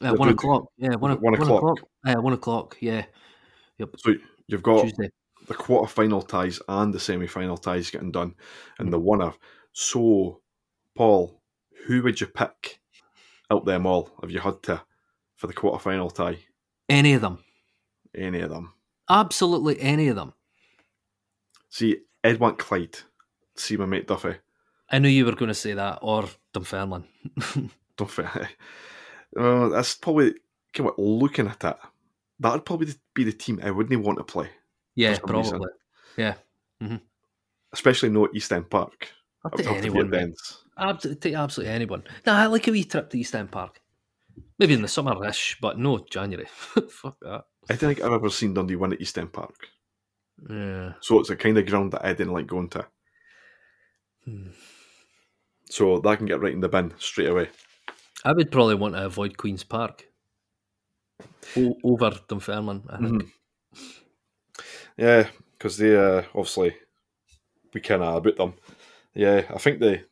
[0.00, 0.66] Uh, one o'clock.
[0.76, 1.62] Yeah, one, one o'clock.
[1.62, 1.88] One o'clock.
[2.06, 2.76] Uh, one o'clock.
[2.80, 3.04] Yeah,
[3.78, 3.90] Yep.
[3.98, 4.14] So
[4.46, 5.10] you've got Tuesday.
[5.46, 8.34] the quarter final ties and the semi final ties getting done,
[8.78, 9.32] and the winner.
[9.72, 10.40] So,
[10.94, 11.40] Paul,
[11.86, 12.80] who would you pick
[13.50, 14.82] out them all if you had to
[15.36, 16.38] for the quarter final tie?
[16.88, 17.42] Any of them.
[18.14, 18.72] Any of them?
[19.08, 20.32] Absolutely any of them.
[21.68, 22.98] See, Ed want Clyde.
[23.56, 24.36] See my mate Duffy.
[24.90, 27.04] I knew you were going to say that, or Dunfermline.
[27.96, 28.24] Duffy.
[29.36, 30.32] Uh, that's probably
[30.72, 31.80] come on, looking at that.
[32.38, 34.48] That'd probably be the team I wouldn't want to play,
[34.94, 35.58] yeah, some reason.
[35.58, 35.68] probably.
[36.16, 36.34] Yeah,
[37.72, 39.08] especially no East End Park.
[39.44, 40.34] I'll I'd take have to be anyone.
[40.78, 42.04] Absolutely, take absolutely anyone.
[42.24, 43.80] Nah, I like a wee trip to East End Park.
[44.58, 46.46] Maybe in the summer-ish, but no January.
[46.88, 47.44] Fuck that.
[47.68, 49.68] I don't think I've ever seen Dundee win at East End Park.
[50.48, 50.92] Yeah.
[51.00, 52.86] So it's a kind of ground that I didn't like going to.
[54.24, 54.48] Hmm.
[55.70, 57.48] So that can get right in the bin straight away.
[58.24, 60.06] I would probably want to avoid Queen's Park
[61.56, 62.84] o- over Dunfermline.
[62.88, 63.22] I think.
[63.22, 63.30] Mhm.
[64.96, 66.76] Yeah, because they uh, obviously
[67.72, 68.54] we kind of about them.
[69.14, 70.04] Yeah, I think the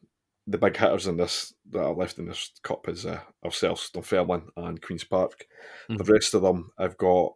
[0.46, 4.48] the big hitters in this that are left in this cup is uh, ourselves, Dunfermline
[4.56, 5.46] and Queens Park.
[5.88, 7.34] The rest of them, I've got.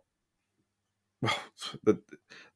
[1.22, 1.38] Well,
[1.84, 1.98] the,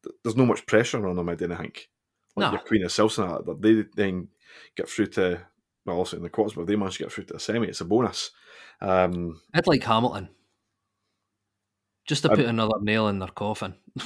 [0.02, 1.28] the, there's no much pressure on them.
[1.28, 1.88] I didn't think.
[2.36, 2.52] Like No.
[2.52, 4.28] your Queen of that, they then
[4.76, 5.40] get through to
[5.86, 7.66] well, also in the quarters, but if they manage to get through to the semi.
[7.66, 8.30] It's a bonus.
[8.80, 10.28] Um, I'd like Hamilton.
[12.06, 13.74] Just to I'm- put another nail in their coffin.
[13.98, 14.02] I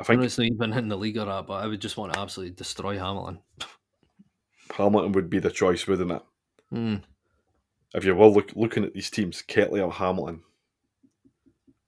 [0.00, 1.96] I think know it's not even in the league or that, but I would just
[1.96, 3.38] want to absolutely destroy Hamilton.
[4.72, 6.22] Hamilton would be the choice, wouldn't it?
[6.70, 6.96] Hmm.
[7.94, 10.42] if you were look, looking at these teams, Ketley or Hamilton,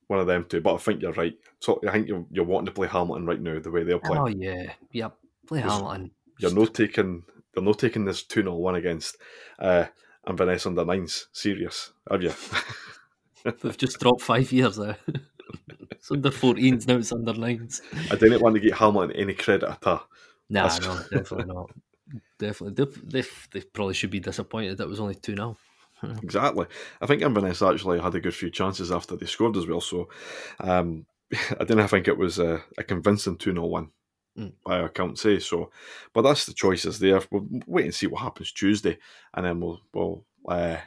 [0.09, 0.61] one of them two.
[0.61, 1.35] But I think you're right.
[1.61, 4.19] So I think you're, you're wanting to play Hamilton right now, the way they're playing.
[4.23, 5.17] Oh yeah, yep.
[5.47, 6.11] Play Hamilton.
[6.39, 7.23] you're not taking
[7.55, 9.17] they're not taking this two 0 one against
[9.59, 9.87] uh,
[10.29, 11.29] Inverness under nines.
[11.33, 12.33] Serious, have you?
[13.63, 14.97] They've just dropped five years there.
[15.91, 16.97] it's under 14s now.
[16.97, 17.83] It's under nines.
[18.11, 20.09] I didn't want to get Hamilton any credit at all.
[20.49, 20.81] Nah, That's-
[21.13, 21.71] no, definitely not.
[22.39, 24.79] Definitely, they, they, they probably should be disappointed.
[24.79, 25.57] That it was only two 0
[26.23, 26.67] Exactly.
[27.01, 29.81] I think Inverness actually had a good few chances after they scored as well.
[29.81, 30.09] So
[30.61, 31.07] um,
[31.59, 33.91] I didn't think it was a, a convincing 2 0 win
[34.39, 34.53] Mm.
[34.67, 35.71] I can't say so.
[36.13, 37.21] But that's the choices there.
[37.31, 38.99] We'll wait and see what happens Tuesday,
[39.35, 40.79] and then we'll we'll uh,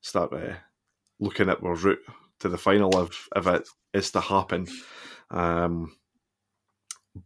[0.00, 0.54] start uh,
[1.20, 2.00] looking at our route
[2.40, 4.66] to the final if if it is to happen.
[5.30, 5.96] Um,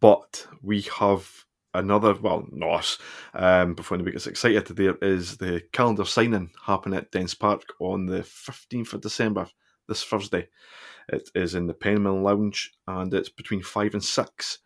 [0.00, 1.28] but we have
[1.72, 2.98] another well, not.
[3.34, 8.06] Um, before anybody gets excited, there is the calendar signing happening at Dens Park on
[8.06, 9.46] the fifteenth of December,
[9.86, 10.48] this Thursday.
[11.08, 14.58] It is in the Penman Lounge, and it's between five and six.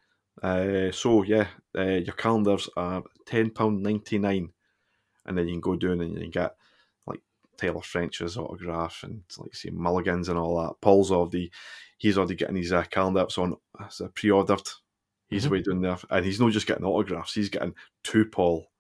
[0.45, 1.47] Uh, so yeah,
[1.79, 4.51] uh, your calendars are ten pound ninety nine,
[5.25, 6.55] and then you can go down and you can get
[7.07, 7.21] like
[7.57, 10.75] Tyler French's autograph and like say Mulligan's and all that.
[10.83, 11.51] Paul's already
[11.97, 14.69] he's already getting his uh, calendar ups on as a pre-ordered.
[15.31, 15.51] He's Mhm.
[15.51, 18.71] way doing there, and he's not just getting autographs; he's getting two Paul,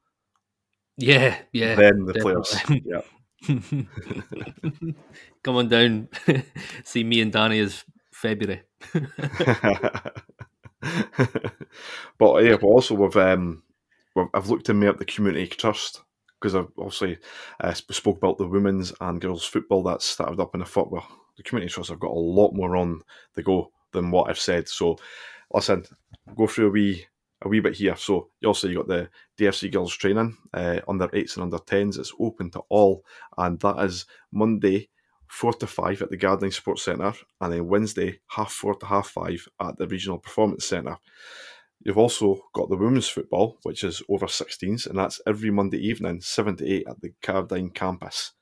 [0.99, 1.77] Yeah, yeah.
[1.77, 2.55] then the players.
[2.85, 3.01] Yeah,
[5.43, 6.09] Come on down.
[6.85, 8.63] See me and Danny as February.
[12.19, 13.63] but yeah, but also with um,
[14.33, 16.03] I've looked in me up the community trust
[16.41, 17.19] because I've obviously
[17.61, 20.91] uh, spoke about the women's and girls football that's started up in the foot.
[20.91, 23.03] Well, the community trust I've got a lot more on
[23.35, 24.69] the go than what I've said.
[24.69, 24.99] So
[25.53, 25.85] listen,
[26.37, 27.07] go through a wee
[27.43, 27.97] a wee bit here.
[27.97, 31.99] So you also you got the DFC girls training uh, under eights and under tens.
[31.99, 33.05] It's open to all,
[33.39, 34.89] and that is Monday
[35.35, 39.09] four to five at the Gardyne Sports Centre, and then Wednesday half four to half
[39.09, 40.97] five at the Regional Performance Centre.
[41.81, 46.23] You've also got the women's football, which is over 16s, and that's every Monday evening,
[46.23, 48.33] 7 to 8 at the Gardyne campus.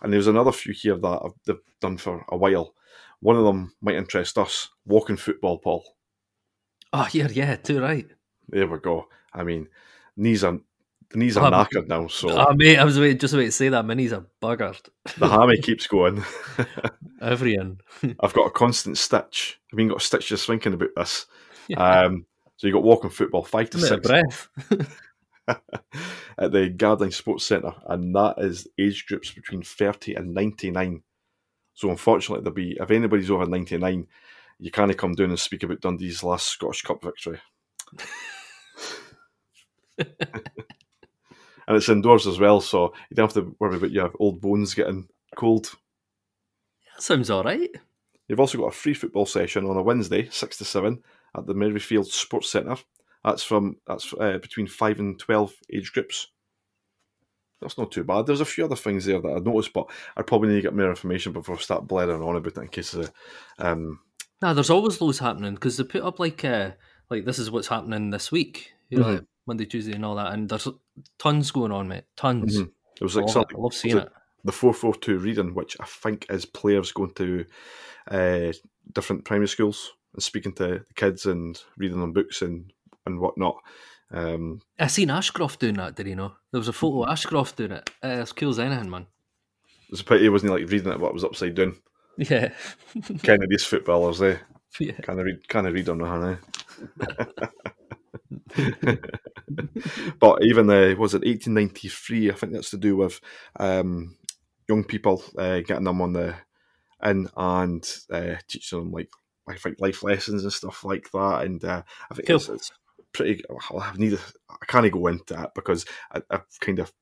[0.00, 2.74] And there's another few here that I've, they've done for a while.
[3.20, 5.84] One of them might interest us walking football, Paul.
[6.92, 8.06] Oh, yeah, yeah, too right.
[8.48, 9.08] There we go.
[9.34, 9.68] I mean,
[10.16, 10.58] knees are
[11.12, 13.52] the knees are Um, knackered now, so Oh, mate, I was wait, just about to
[13.52, 13.84] say that.
[13.84, 14.88] My knees are buggered.
[15.18, 16.24] the hammy keeps going.
[17.20, 17.78] Every in.
[18.20, 19.60] I've got a constant stitch.
[19.72, 21.26] I've even got a stitch just thinking about this.
[21.68, 21.82] Yeah.
[22.04, 24.48] Um, so you got walking football five to I'm out of six breath.
[26.38, 31.02] at the Gardyne Sports Centre, and that is age groups between 30 and 99.
[31.74, 34.06] So, unfortunately, there'll be if anybody's over 99,
[34.58, 37.38] you can't come down and speak about Dundee's last Scottish Cup victory.
[41.66, 44.74] And it's indoors as well, so you don't have to worry about your old bones
[44.74, 45.70] getting cold.
[46.94, 47.70] That sounds all right.
[48.28, 51.02] You've also got a free football session on a Wednesday, 6 to 7,
[51.36, 52.76] at the Maryfield Sports Centre.
[53.24, 56.28] That's from that's uh, between 5 and 12 age groups.
[57.60, 58.26] that's not too bad.
[58.26, 60.74] There's a few other things there that I noticed, but I probably need to get
[60.74, 63.12] more information before I start blaring on about it in case of
[63.58, 64.00] um,
[64.40, 66.72] Nah, there's always loads happening because they put up like uh,
[67.10, 69.14] like this is what's happening this week, you know, Mhm.
[69.14, 70.68] like Monday, Tuesday, and all that, and there's
[71.18, 72.04] tons going on, mate.
[72.16, 72.58] Tons.
[72.58, 72.70] Mhm.
[73.00, 73.30] it was like it.
[73.32, 74.08] something I love seeing it.
[74.44, 77.44] the four four two reading, which I think is players going to
[78.10, 78.52] uh,
[78.92, 82.72] different primary schools and speaking to the kids and reading them books and
[83.06, 83.56] and whatnot.
[84.12, 85.96] Um, I seen Ashcroft doing that.
[85.96, 86.32] Did you know?
[86.50, 87.90] There was a photo of Ashcroft doing it.
[88.02, 89.06] Uh, as cool as anything, man.
[89.88, 91.76] it's a pity he wasn't like reading it, it was upside down.
[92.18, 92.52] Yeah,
[93.22, 94.36] kind of these footballers, eh?
[94.78, 94.92] yeah.
[95.00, 95.48] Can I read?
[95.48, 96.38] Can I read on that?
[98.56, 98.96] Eh?
[100.20, 102.30] but even uh, was it 1893?
[102.30, 103.20] I think that's to do with
[103.58, 104.16] um,
[104.68, 106.34] young people uh, getting them on the
[107.02, 109.10] in and uh, teaching them like
[109.48, 111.42] I think life lessons and stuff like that.
[111.44, 112.36] And uh, I think Cool.
[112.36, 112.72] it's, it's
[113.12, 113.42] pretty.
[113.76, 114.18] I need.
[114.50, 116.92] I can't go into that because I, I've kind of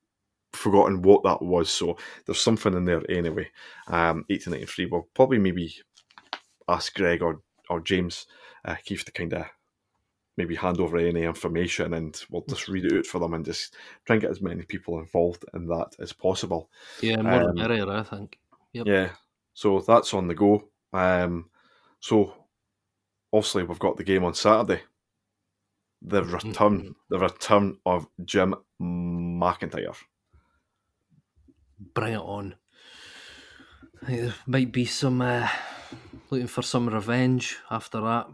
[0.53, 1.69] forgotten what that was.
[1.69, 3.49] So there's something in there anyway.
[3.87, 4.87] Um, 1893.
[4.87, 5.75] Well, probably maybe
[6.67, 8.25] ask Greg or or James
[8.65, 9.45] uh, Keith to kind of
[10.37, 13.75] maybe hand over any information and we'll just read it out for them and just
[14.05, 16.69] try and get as many people involved in that as possible.
[17.01, 18.39] Yeah, more Um, the merrier, I think.
[18.73, 18.87] Yep.
[18.87, 19.09] Yeah,
[19.53, 20.69] so that's on the go.
[20.93, 21.49] Um,
[21.99, 22.33] so
[23.33, 24.81] obviously we've got the game on Saturday.
[26.01, 29.95] The return, the return of Jim McIntyre.
[31.93, 32.55] Bring it on.
[34.01, 35.47] I think there might be some uh,
[36.31, 38.27] looking for some revenge after that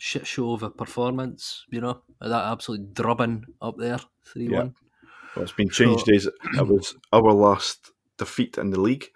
[0.00, 1.64] shit show of a performance.
[1.70, 4.74] You know, that absolute drubbing up there, three one.
[5.36, 6.06] Well, it's been changed.
[6.06, 6.30] So-.
[6.54, 9.06] It was our last defeat in the league.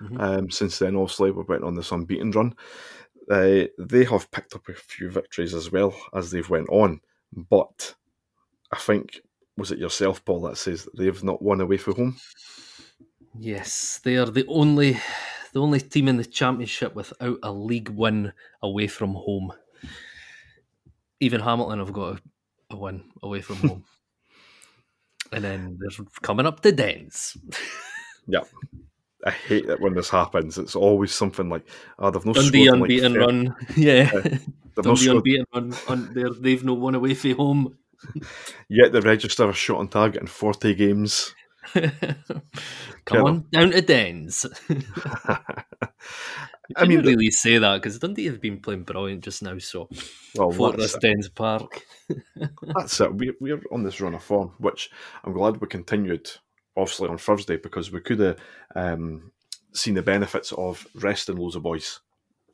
[0.00, 0.20] Mhm.
[0.20, 2.54] Um, since then, obviously, we went on this unbeaten run.
[3.30, 7.00] Uh, they have picked up a few victories as well as they've went on,
[7.32, 7.94] but
[8.70, 9.22] I think
[9.56, 12.16] was it yourself, Paul, that says that they've not won away from home.
[13.38, 14.98] Yes, they are the only
[15.54, 19.52] the only team in the championship without a league win away from home.
[21.24, 23.84] Even Hamilton have got a, a win away from home.
[25.32, 27.36] and then they're coming up to Dens.
[28.26, 28.40] Yeah.
[29.26, 30.56] I hate it when this happens.
[30.56, 31.66] It's always something like,
[31.98, 33.54] oh, they've no Dundee like, unbeaten thir- run.
[33.76, 34.10] Yeah.
[34.10, 34.40] They've
[34.82, 35.74] Dundee scored, unbeaten run.
[35.88, 37.78] On, they've no one away from home.
[38.70, 41.34] yet they register a shot on target in 40 games.
[41.74, 41.92] Come
[43.04, 43.28] Clever.
[43.28, 44.46] on down to Dens.
[46.76, 49.58] I mean, really say that because Dundee have been playing brilliant just now.
[49.58, 49.88] So
[50.34, 51.84] well, Fortress Dens Park.
[52.62, 53.14] that's it.
[53.14, 54.90] We, we're on this run of form, which
[55.24, 56.30] I'm glad we continued,
[56.76, 58.38] obviously, on Thursday because we could have
[58.74, 59.32] um,
[59.72, 62.00] seen the benefits of resting loads of boys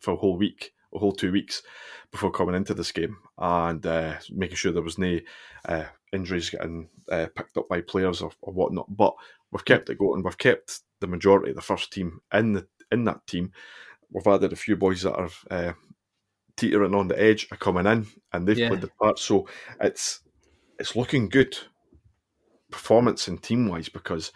[0.01, 1.63] for a whole week, a whole two weeks
[2.11, 5.19] before coming into this game and uh, making sure there was no
[5.69, 8.87] uh, injuries getting uh, picked up by players or, or whatnot.
[8.89, 9.15] But
[9.53, 10.23] we've kept it going.
[10.23, 13.53] We've kept the majority of the first team in the in that team.
[14.13, 15.73] We've added a few boys that are uh,
[16.57, 18.69] teetering on the edge are coming in, and they've Yeah.
[18.69, 19.19] played the part.
[19.19, 19.49] So
[19.81, 20.21] it's
[20.79, 21.57] it's looking good
[22.71, 24.33] performance and team wise because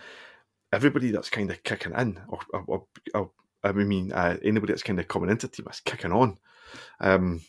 [0.73, 3.31] everybody that's kind of kicking in, or, or, or,
[3.63, 6.37] I mean, uh, anybody that's kind of coming into the team is kicking on.
[7.01, 7.41] Um,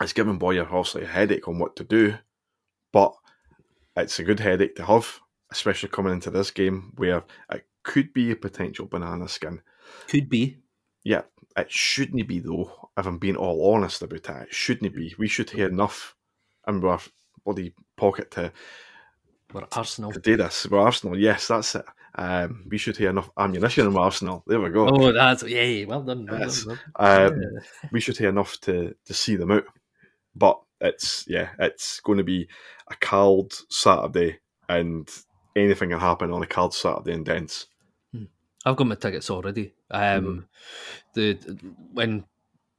[0.00, 2.14] it's giving Bowyer obviously a headache on what to do,
[2.92, 3.14] but
[3.96, 5.20] it's a good headache to have,
[5.52, 9.60] especially coming into this game where it could be a potential banana skin.
[10.08, 10.58] Could be.
[11.06, 11.22] Yeah,
[11.56, 12.90] it shouldn't be though.
[12.98, 15.14] If I'm being all honest about that, it shouldn't be.
[15.16, 16.16] We should have enough
[16.66, 16.98] in our
[17.44, 18.52] bloody pocket to,
[19.52, 20.10] We're Arsenal.
[20.10, 20.66] to do this.
[20.68, 21.84] We're Arsenal, yes, that's it.
[22.16, 24.42] Um, we should have enough ammunition in Arsenal.
[24.48, 24.88] There we go.
[24.88, 25.84] Oh, that's yeah.
[25.84, 26.26] Well done.
[26.28, 26.64] Well Yes.
[26.64, 27.42] done, well Um,
[27.92, 29.64] we should have enough to to see them out.
[30.34, 32.48] But it's yeah, it's going to be
[32.90, 35.08] a cold Saturday, and
[35.54, 37.68] anything can happen on a cold Saturday in Dens.
[38.66, 39.72] I've got my tickets already.
[39.92, 40.48] Um,
[41.14, 41.34] the
[41.92, 42.24] when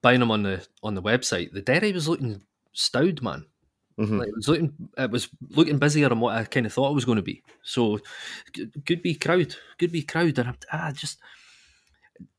[0.01, 2.41] buying them on the on the website, the Derry was looking
[2.73, 3.45] stowed, man.
[3.97, 4.19] Mhm.
[4.19, 6.95] Like, it was looking, it was looking busier than what I kind of thought it
[6.95, 7.41] was going to be.
[7.63, 7.99] So,
[8.85, 11.17] could be crowd, could be crowd, and I'm ah, just,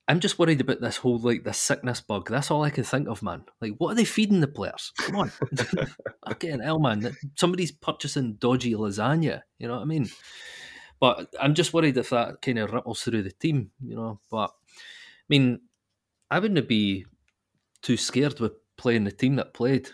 [0.07, 2.29] I'm just worried about this whole like this sickness bug.
[2.31, 3.45] That's all I can think of, man.
[3.63, 4.93] Like, what are they feeding the players?
[4.99, 5.33] Come on,
[6.29, 7.17] fucking hell, man.
[7.35, 9.41] Somebody's purchasing dodgy lasagna.
[9.59, 10.09] You know what I mean?
[11.01, 13.71] But I'm just worried if that kind of ripples through the team.
[13.85, 15.61] You know, but I mean,
[16.31, 17.07] I wouldn't be
[17.83, 19.91] too scared with playing the team that played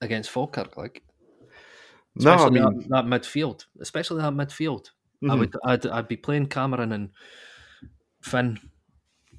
[0.00, 1.02] against Falkirk, like
[2.16, 4.90] No, I mean, that, that midfield, especially that midfield.
[5.22, 5.38] I mhm.
[5.38, 7.10] would, I'd, I'd be playing Cameron and
[8.20, 8.58] Finn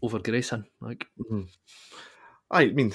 [0.02, 0.66] over Grayson.
[0.82, 1.06] Like,
[2.50, 2.94] I mean,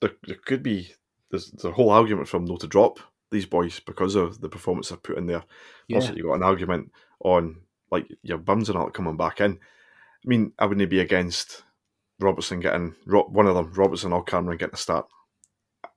[0.00, 0.94] there, there could be
[1.30, 2.98] there's, there's a whole argument from no to drop
[3.30, 5.44] these boys because of the performance they've put in there.
[5.88, 7.56] yeah, Also, you got an argument on
[7.90, 9.52] like your bums and all coming back in.
[9.52, 11.62] I mean, I wouldn't be against
[12.18, 15.06] Robertson getting one of them, Robertson or Cameron getting a start.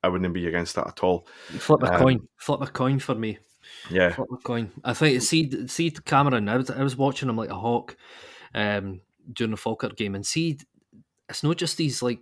[0.02, 1.28] I wouldn't be against that at all.
[1.58, 3.38] Flip a um, coin, flip a coin for me.
[3.90, 4.72] Yeah, flip a coin.
[4.84, 6.50] I think see see Cameron.
[6.50, 7.96] I was I was watching him like a hawk
[8.54, 10.58] um, during the Falkirk game, and see
[11.30, 12.20] it's not just these like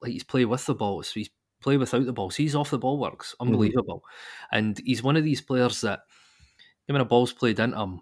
[0.00, 1.02] like he's play with the ball.
[1.02, 1.30] So he's
[1.62, 2.30] play without the ball.
[2.30, 3.48] He's off the ball works mm-hmm.
[3.48, 4.58] unbelievable, mm-hmm.
[4.58, 6.00] and he's one of these players that
[6.86, 8.00] when a ball's played into him,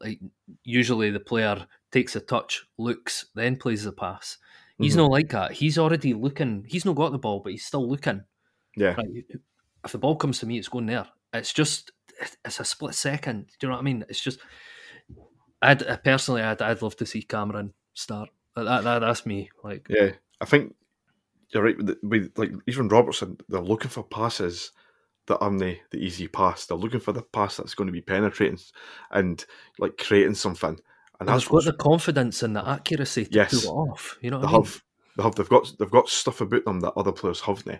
[0.00, 0.20] like
[0.62, 4.38] usually the player takes a touch, looks, then plays the pass.
[4.78, 5.00] He's mm-hmm.
[5.02, 5.52] not like that.
[5.52, 6.64] He's already looking.
[6.68, 8.22] He's not got the ball, but he's still looking.
[8.76, 8.94] Yeah.
[8.94, 9.24] Right,
[9.84, 11.06] if the ball comes to me, it's going there.
[11.32, 11.90] It's just
[12.44, 13.46] it's a split second.
[13.58, 14.04] Do you know what I mean?
[14.08, 14.38] It's just.
[15.60, 18.28] I'd personally, I'd, I'd love to see Cameron start.
[18.54, 19.50] That, that that's me.
[19.64, 20.74] Like, yeah, I think
[21.50, 21.76] you're right.
[21.76, 24.72] With, with like even Robertson, they're looking for passes
[25.26, 26.66] that aren't the, the easy pass.
[26.66, 28.58] They're looking for the pass that's going to be penetrating
[29.10, 29.44] and
[29.78, 30.78] like creating something.
[31.20, 34.18] And that's got the confidence and the accuracy to yes, pull it off.
[34.20, 34.62] You know, they I mean?
[34.62, 34.82] have
[35.16, 37.78] they have they've got they've got stuff about them that other players haven't, eh?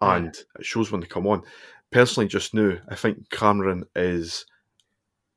[0.00, 0.60] and yeah.
[0.60, 1.42] it shows when they come on.
[1.90, 4.44] Personally, just now, I think Cameron is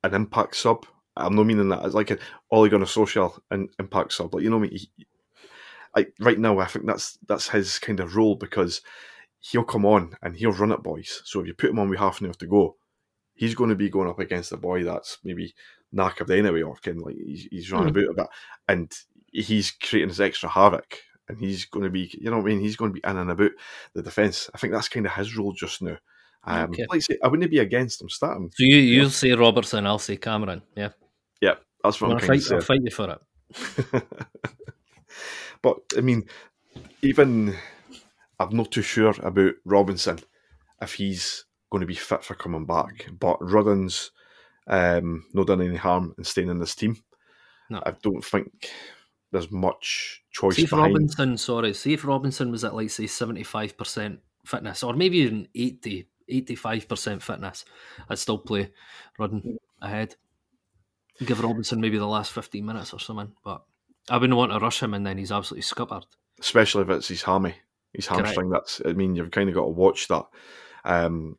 [0.04, 0.86] an impact sub.
[1.16, 2.18] I'm not meaning that as like an
[2.50, 4.34] Ole Gunnar Solskjaer an impact sub.
[4.34, 4.90] Like you know, I mean, he,
[5.98, 8.82] like right now, I think that's that's his kind of role because
[9.40, 11.22] he'll come on and he'll run at boys.
[11.24, 12.76] So if you put him on with half an hour to go,
[13.34, 15.54] he's going to be going up against a boy that's maybe
[15.94, 18.02] knackered anyway, or kind of like he's, he's running mm.
[18.02, 18.26] about a bit,
[18.68, 18.92] and
[19.32, 21.00] he's creating his extra havoc.
[21.30, 22.60] And he's going to be, you know what I mean?
[22.60, 23.50] He's going to be in and about
[23.92, 24.48] the defence.
[24.54, 25.98] I think that's kind of his role just now.
[26.44, 26.86] Um, okay.
[26.88, 28.50] Like I say, I wouldn't be against him starting.
[28.54, 29.10] So you you'll yeah.
[29.10, 30.90] say Robertson, I'll say Cameron, yeah.
[31.42, 34.02] Yeah, that's what I'm fight, I'll fight you for it.
[35.62, 36.24] but I mean,
[37.02, 37.54] even
[38.38, 40.18] I'm not too sure about Robinson
[40.80, 43.08] if he's going to be fit for coming back.
[43.18, 44.10] But Rudden's
[44.66, 46.96] um, not done any harm in staying in this team.
[47.70, 47.82] No.
[47.84, 48.70] I don't think
[49.32, 50.56] there's much choice.
[50.56, 50.94] See if behind.
[50.94, 55.18] Robinson, sorry, see if Robinson was at like say seventy five percent fitness, or maybe
[55.18, 57.64] even 80, 85 percent fitness,
[58.08, 58.70] I'd still play
[59.18, 60.16] Rudden ahead.
[61.24, 63.64] Give Robinson maybe the last fifteen minutes or something, but
[64.10, 66.04] I wouldn't want to rush him and then he's absolutely scuppered.
[66.40, 67.54] Especially if it's his hammy
[67.92, 68.50] his hamstring.
[68.50, 68.78] Correct.
[68.78, 70.26] That's I mean you've kind of got to watch that.
[70.84, 71.36] Um,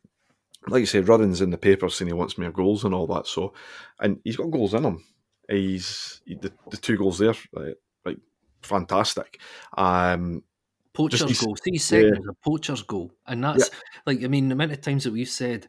[0.67, 3.27] like you say, Rudden's in the paper saying he wants more goals and all that.
[3.27, 3.53] So,
[3.99, 5.03] and he's got goals in him.
[5.47, 8.17] He's the, the two goals there, like, like
[8.61, 9.39] fantastic.
[9.77, 10.43] Um,
[10.93, 11.55] poacher's goal.
[11.55, 12.31] See, second yeah.
[12.31, 13.79] a poacher's goal, and that's yeah.
[14.05, 15.67] like I mean the amount of times that we've said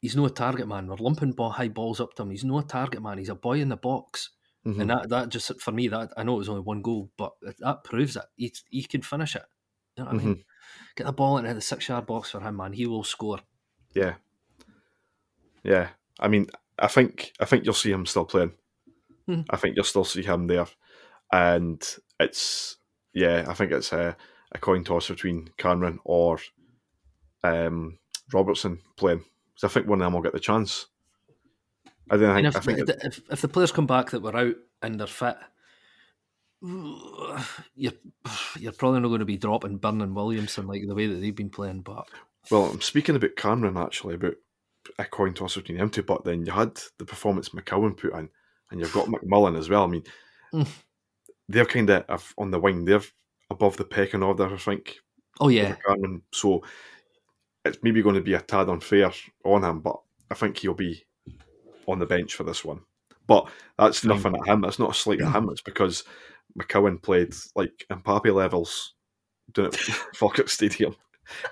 [0.00, 0.86] he's no target man.
[0.86, 2.30] We're lumping ball, high balls up to him.
[2.30, 3.18] He's no target man.
[3.18, 4.30] He's a boy in the box.
[4.68, 4.80] Mm-hmm.
[4.82, 7.32] And that, that just for me that I know it was only one goal, but
[7.60, 9.44] that proves that he he can finish it.
[9.96, 10.26] You know what mm-hmm.
[10.26, 10.44] I mean?
[10.94, 12.74] Get the ball into the six yard box for him, man.
[12.74, 13.38] He will score.
[13.94, 14.14] Yeah.
[15.62, 15.88] Yeah.
[16.20, 16.48] I mean,
[16.78, 18.52] I think I think you'll see him still playing.
[19.26, 19.40] Hmm.
[19.48, 20.66] I think you'll still see him there.
[21.32, 21.82] And
[22.20, 22.76] it's
[23.14, 24.16] yeah, I think it's a,
[24.52, 26.40] a coin toss between Cameron or
[27.42, 27.98] um,
[28.34, 29.24] Robertson playing.
[29.54, 30.88] Because I think one of them will get the chance.
[32.10, 32.46] I don't think.
[32.46, 35.36] If, I think if, if the players come back that were out and they're fit,
[36.62, 37.92] you're
[38.58, 41.50] you're probably not going to be dropping Byrne Williamson like the way that they've been
[41.50, 41.82] playing.
[41.82, 42.08] But
[42.50, 44.34] well, I'm speaking about Cameron actually about
[44.98, 46.02] a coin toss between them two.
[46.02, 48.28] But then you had the performance McCowan put in,
[48.70, 49.84] and you've got McMullan as well.
[49.84, 50.04] I mean,
[50.52, 50.68] mm.
[51.48, 52.84] they're kind of on the wing.
[52.84, 53.02] They're
[53.50, 54.96] above the pecking order, I think.
[55.40, 56.22] Oh yeah, Cameron.
[56.32, 56.62] So
[57.64, 59.12] it's maybe going to be a tad unfair
[59.44, 60.00] on him, but
[60.30, 61.04] I think he'll be
[61.88, 62.80] on the bench for this one.
[63.26, 64.62] But that's nothing at him.
[64.62, 65.48] That's not a slight at him.
[65.50, 66.04] It's because
[66.58, 68.94] McCowan played like Mbappe levels
[69.52, 69.76] doing it
[70.14, 70.96] Falkirk Stadium,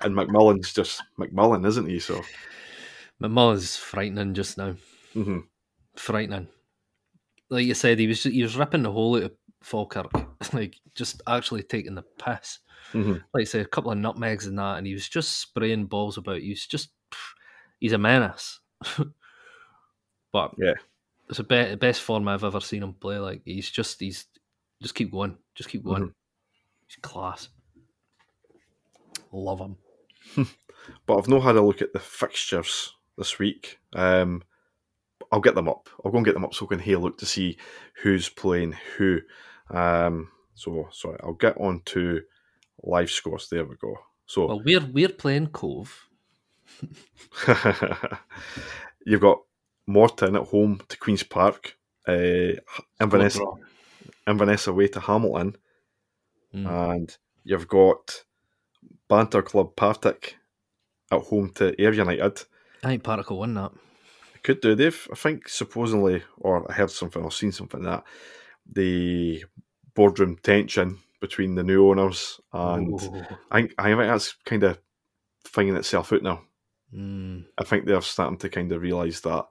[0.01, 1.99] and McMullan's just McMullan, isn't he?
[1.99, 2.21] So
[3.21, 4.75] McMullan's frightening just now.
[5.15, 5.39] Mm-hmm.
[5.95, 6.47] Frightening.
[7.49, 9.31] Like you said, he was he was ripping the hole out of
[9.61, 10.11] Falkirk,
[10.53, 12.59] like just actually taking the piss.
[12.93, 13.17] Mm-hmm.
[13.33, 16.17] Like I said, a couple of nutmegs and that, and he was just spraying balls
[16.17, 16.41] about.
[16.41, 16.89] He was just
[17.79, 18.59] he's a menace.
[20.37, 20.73] But yeah,
[21.29, 23.17] it's the be- best form I've ever seen him play.
[23.17, 24.27] Like he's just he's
[24.79, 25.35] just keep going.
[25.55, 26.03] Just keep going.
[26.03, 26.85] Mm-hmm.
[26.85, 27.49] He's class.
[29.31, 29.77] Love him.
[31.07, 33.79] but I've not had a look at the fixtures this week.
[33.93, 34.43] Um,
[35.31, 35.89] I'll get them up.
[36.05, 37.57] I'll go and get them up so we can have look to see
[38.03, 39.21] who's playing who.
[39.71, 42.21] Um, so sorry, I'll get on to
[42.83, 43.49] live scores.
[43.49, 43.95] There we go.
[44.27, 46.07] So well, we're we're playing Cove.
[49.03, 49.39] You've got
[49.87, 51.75] Morton at home to Queens Park.
[52.07, 52.53] Uh,
[53.01, 53.37] Inverness,
[54.25, 55.57] Inverness away to Hamilton,
[56.55, 56.91] mm.
[56.93, 58.23] and you've got
[59.09, 60.37] Banter Club Partick
[61.11, 62.43] at home to Ayr United.
[62.83, 63.71] I think Partick will win that.
[64.43, 64.75] Could do.
[64.75, 68.03] They've, I think, supposedly, or I heard something or seen something that
[68.71, 69.43] the
[69.93, 73.25] boardroom tension between the new owners and Ooh.
[73.51, 74.79] I think, I think that's kind of
[75.43, 76.41] finding itself out now.
[76.95, 77.45] Mm.
[77.57, 79.45] I think they're starting to kind of realise that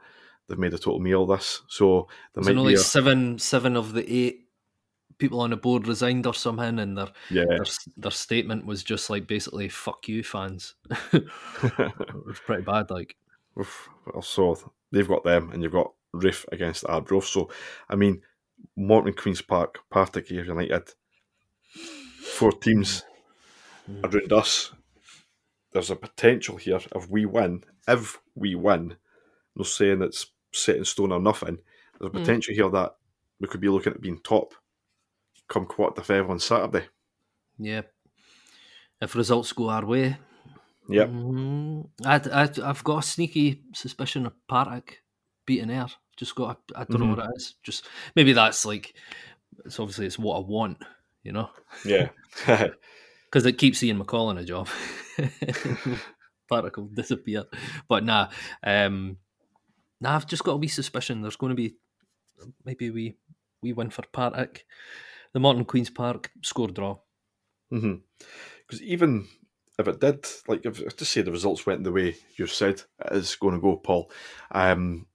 [0.48, 1.62] they've made a total meal of this.
[1.68, 4.46] So there So might no, be like a, seven, seven of the eight
[5.18, 7.44] people on the board resigned or something, and their yeah.
[7.48, 7.64] their,
[7.96, 10.74] their statement was just like basically "fuck you, fans."
[11.12, 11.24] it
[12.26, 12.90] was pretty bad.
[12.90, 13.16] Like,
[13.58, 13.88] Oof.
[14.06, 17.26] Well, so they've got them, and you've got Raith against Arbroath.
[17.26, 17.50] So,
[17.88, 18.22] I mean,
[18.76, 20.92] Morton Queens Park, Partick United,
[22.20, 23.04] four teams
[23.86, 24.04] hmm.
[24.04, 24.72] around us.
[25.72, 27.64] There's a potential here if we win.
[27.86, 28.96] If we win,
[29.54, 30.26] no saying it's
[30.56, 31.58] set in stone or nothing.
[31.98, 32.20] There's a Mm.
[32.20, 32.96] potential here that
[33.40, 34.54] we could be looking at being top
[35.48, 36.86] come quarter to five on Saturday.
[37.58, 37.82] yeah,
[39.00, 40.16] if results go our way,
[40.88, 41.08] Yep.
[41.08, 45.02] Mm, I'd, I'd, I've got a sneaky suspicion of Partick
[45.44, 45.88] beating Ayr.
[46.16, 47.16] Just got, I don't know Mhm.
[47.16, 47.54] what it is.
[47.64, 48.94] Just maybe that's like,
[49.64, 50.78] it's obviously it's what I want,
[51.24, 51.50] you know,
[51.84, 52.10] Yeah.
[53.24, 54.68] because it keeps seeing McCall in a job.
[56.48, 57.44] Partick will disappear,
[57.88, 58.28] but nah,
[58.62, 59.16] um,
[60.00, 60.16] nah.
[60.16, 61.22] I've just got a wee suspicion.
[61.22, 61.76] There's going to be
[62.64, 63.16] maybe we
[63.62, 64.64] we win for Partick.
[65.32, 66.98] The Morton Queens Park score draw.
[67.70, 68.84] Because Mm-hmm.
[68.84, 69.28] even
[69.78, 73.12] if it did, like if just say the results went the way you've said it
[73.12, 74.10] is going to go, Paul,
[74.52, 75.06] um,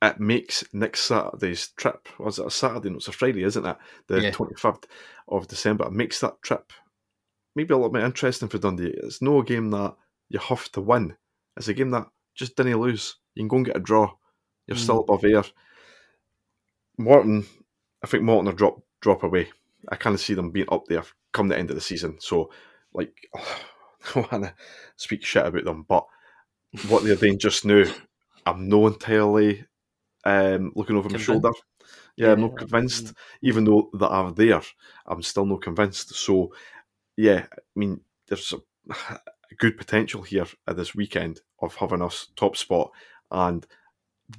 [0.00, 2.08] it makes next Saturday's trip.
[2.18, 2.90] Was it a Saturday?
[2.90, 3.76] No, it's a Friday, isn't it?
[4.08, 4.30] The Yeah.
[4.30, 4.86] twenty fifth
[5.28, 5.86] of December.
[5.86, 6.72] It makes that trip
[7.54, 8.94] maybe a little bit interesting for Dundee.
[9.02, 9.94] It's no game that
[10.30, 11.16] you have to win.
[11.56, 13.16] It's a game that just didn't lose.
[13.34, 14.10] You can go and get a draw.
[14.66, 15.44] You're still above Ayr.
[16.98, 17.44] Morton,
[18.02, 19.50] I think Morton are drop drop away.
[19.88, 21.02] I kind of see them being up there
[21.32, 22.18] come the end of the season.
[22.20, 22.50] So,
[22.92, 23.40] like, I
[24.14, 24.54] don't want to
[24.96, 26.06] speak shit about them, but
[26.88, 27.84] what they're doing just now,
[28.46, 29.64] I'm no entirely
[30.24, 31.50] um, looking over my shoulder.
[32.16, 33.12] Yeah, I'm not convinced.
[33.42, 34.62] Even though that are there,
[35.06, 36.14] I'm still not convinced.
[36.14, 36.52] So,
[37.16, 39.18] yeah, I mean, there's a
[39.58, 42.90] good potential here at this weekend of having us top spot
[43.30, 43.66] and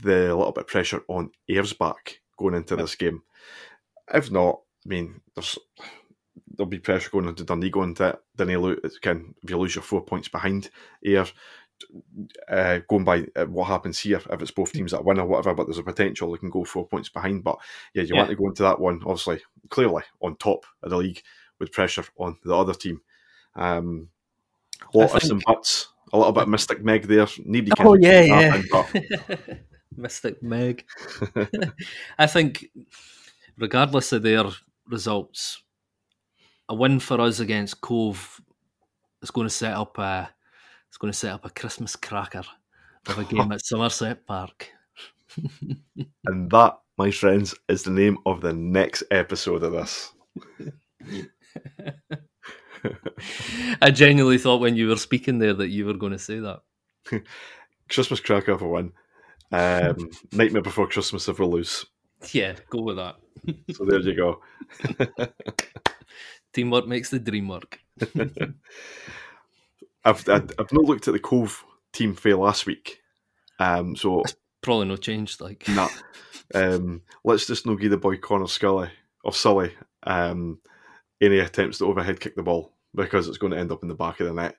[0.01, 3.24] the little bit of pressure on Ayr's back going into this game.
[4.14, 5.57] If not, I mean, there's
[6.55, 8.20] there'll be pressure going into Dundee going into it.
[8.36, 10.70] Then you lose, again, if you lose your four points behind
[11.05, 11.26] Ayr,
[12.47, 15.53] uh, going by uh, what happens here, if it's both teams that win or whatever,
[15.53, 17.43] but there's a potential they can go four points behind.
[17.43, 17.57] But
[17.93, 21.22] yeah, you want to go into that one, obviously, clearly on top of the league
[21.59, 23.01] with pressure on the other team.
[23.55, 24.09] Um,
[24.93, 27.28] Lotus and think- Butts, a little bit of Mystic Meg there.
[27.45, 28.65] Nobody can Oh yeah, happen,
[29.09, 29.17] yeah.
[29.36, 29.59] but
[29.97, 30.86] Mystic Meg.
[32.17, 32.69] I think,
[33.57, 34.45] regardless of their
[34.88, 35.61] results,
[36.69, 38.41] a win for us against Cove
[39.21, 40.30] is going to set up a
[40.88, 42.43] it's going to set up a Christmas cracker
[43.09, 44.69] of a game at Somerset Park.
[46.28, 50.11] And that, my friends, is the name of the next episode of this.
[53.82, 56.62] I genuinely thought when you were speaking there that you were going to say that.
[57.90, 58.94] Christmas cracker for one.
[59.52, 61.86] Um, Nightmare Before Christmas if we lose.
[62.32, 63.16] Yeah, go with that.
[63.74, 64.42] So there you go.
[66.54, 67.80] Teamwork makes the dream work.
[70.06, 73.02] I've, I've not looked at the Cove team fail last week.
[73.60, 74.24] Um, so
[74.62, 75.42] Probably no change.
[75.42, 75.90] Like, nah.
[76.56, 78.90] Um, let's just not give the boy Connor Scully
[79.26, 79.74] of Sully
[80.04, 80.60] um,
[81.22, 83.96] any attempts to overhead kick the ball because it's going to end up in the
[83.96, 84.56] back of the net.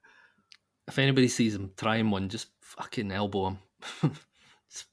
[0.88, 3.58] if anybody sees him trying one, just fucking elbow him.
[4.70, 4.86] just,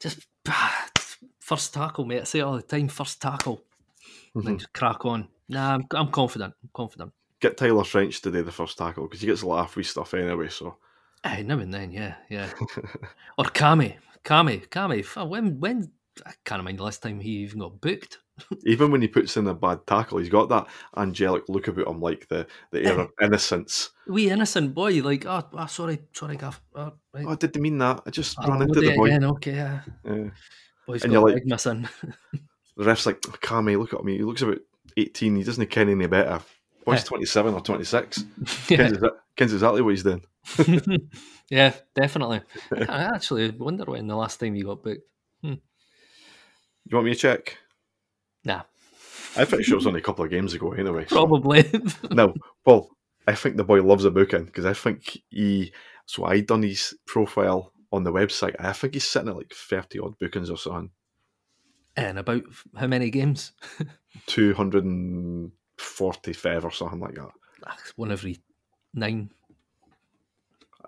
[0.00, 0.26] just
[1.40, 2.20] first tackle, mate.
[2.20, 2.88] I say it all the time.
[2.88, 3.62] First tackle,
[4.34, 4.58] and then mm-hmm.
[4.58, 5.28] just crack on.
[5.48, 6.54] Nah, I'm, I'm confident.
[6.62, 7.12] I'm confident.
[7.40, 9.84] Get Tyler French to do the first tackle because he gets a lot of free
[9.84, 10.48] stuff anyway.
[10.48, 10.76] So
[11.26, 12.50] Aye, now and then, yeah, yeah.
[13.38, 15.02] or Kami, Kami, Kami.
[15.02, 15.90] When, when?
[16.24, 18.18] I can't remember the last time he even got booked.
[18.66, 20.66] even when he puts in a bad tackle, he's got that
[20.96, 23.90] angelic look about him, like the the air of innocence.
[24.06, 26.60] Wee innocent boy, like, oh, oh sorry, sorry, Gaff.
[26.74, 27.24] Oh, ah, right.
[27.26, 28.02] Oh, I didn't mean that.
[28.06, 29.06] I just Oh, ran into the boy.
[29.06, 29.80] again, okay, yeah.
[30.04, 30.30] Yeah.
[30.86, 31.88] Boy's And got you're a like- missing.
[32.76, 34.18] The ref's like, oh, Cammy, look at me.
[34.18, 34.58] He looks about
[34.96, 35.34] 18.
[35.36, 36.40] He doesn't ken any better.
[36.84, 37.04] Boy's Yeah.
[37.08, 38.24] 27 or 26.
[38.68, 38.76] yeah.
[38.76, 38.98] Kens,
[39.34, 40.22] kens exactly what he's doing.
[41.50, 42.42] yeah, definitely.
[42.70, 45.02] I actually wonder when the last time you got booked.
[45.42, 45.54] Hmm.
[46.84, 47.56] You want me to check?
[48.46, 48.62] Nah,
[49.36, 51.04] I'm pretty sure it was only a couple of games ago anyway.
[51.08, 51.64] so- probably.
[52.10, 52.32] No,
[52.64, 52.90] well,
[53.26, 55.72] I think the boy loves a booking because I think he.
[56.06, 58.54] So I done his profile on the website.
[58.60, 60.90] I think he's sitting at like 30 odd bookings or something.
[61.96, 62.44] and about
[62.76, 63.52] how many games?
[64.26, 67.30] 245 or something like that.
[67.64, 68.38] That's One every
[68.94, 69.30] nine.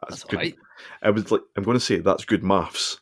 [0.02, 0.36] That's, That's good.
[0.36, 0.54] right.
[1.02, 3.00] I was like, I'm going to say that's good maths,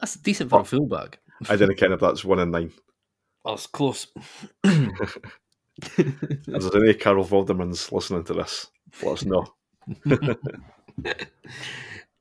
[0.00, 0.62] That's decent for Oh.
[0.62, 1.20] a fullback.
[1.48, 2.72] I didn't care if that's one in nine.
[3.48, 4.06] Oh, it's close.
[4.62, 8.66] If there's any Carol Vordermans listening to this,
[9.02, 9.46] let us know.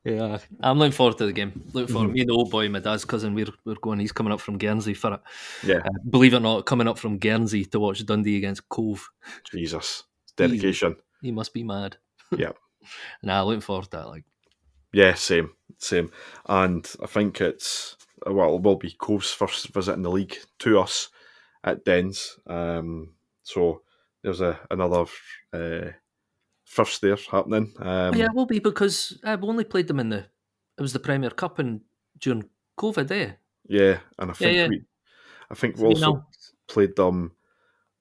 [0.06, 1.52] Yeah, I'm looking forward to the game.
[1.74, 2.12] Looking forward.
[2.12, 2.14] Mhm.
[2.14, 4.00] Me and the old boy, my dad's cousin, we're we're going.
[4.00, 5.20] He's coming up from Guernsey for it.
[5.66, 9.06] Yeah, Uh, believe it or not, coming up from Guernsey to watch Dundee against Cove.
[9.52, 10.04] Jesus,
[10.38, 10.96] dedication.
[11.22, 11.98] He must be mad.
[12.38, 12.52] Yeah.
[13.22, 14.08] nah, looking forward to that.
[14.08, 14.24] Like,
[14.94, 16.10] Yeah, same, same.
[16.46, 20.80] And I think it's well, it will be Cove's first visit in the league to
[20.80, 21.10] us
[21.68, 22.40] at Dens.
[22.48, 23.14] Um,
[23.44, 23.82] so
[24.24, 25.06] there's a another
[25.54, 25.92] uh,
[26.66, 27.74] first there happening.
[27.80, 30.26] Um, yeah, it will be because we only played them in the.
[30.78, 31.82] It was the Premier Cup and
[32.20, 32.50] during
[32.80, 33.32] COVID, eh?
[33.68, 34.68] yeah, and I think yeah.
[34.68, 34.84] we,
[35.50, 36.24] I think we also
[36.68, 37.32] played them.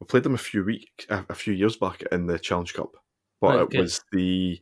[0.01, 2.93] We played them a few week, a, a few years back in the Challenge Cup,
[3.41, 3.81] but Right, it okay.
[3.81, 4.61] was the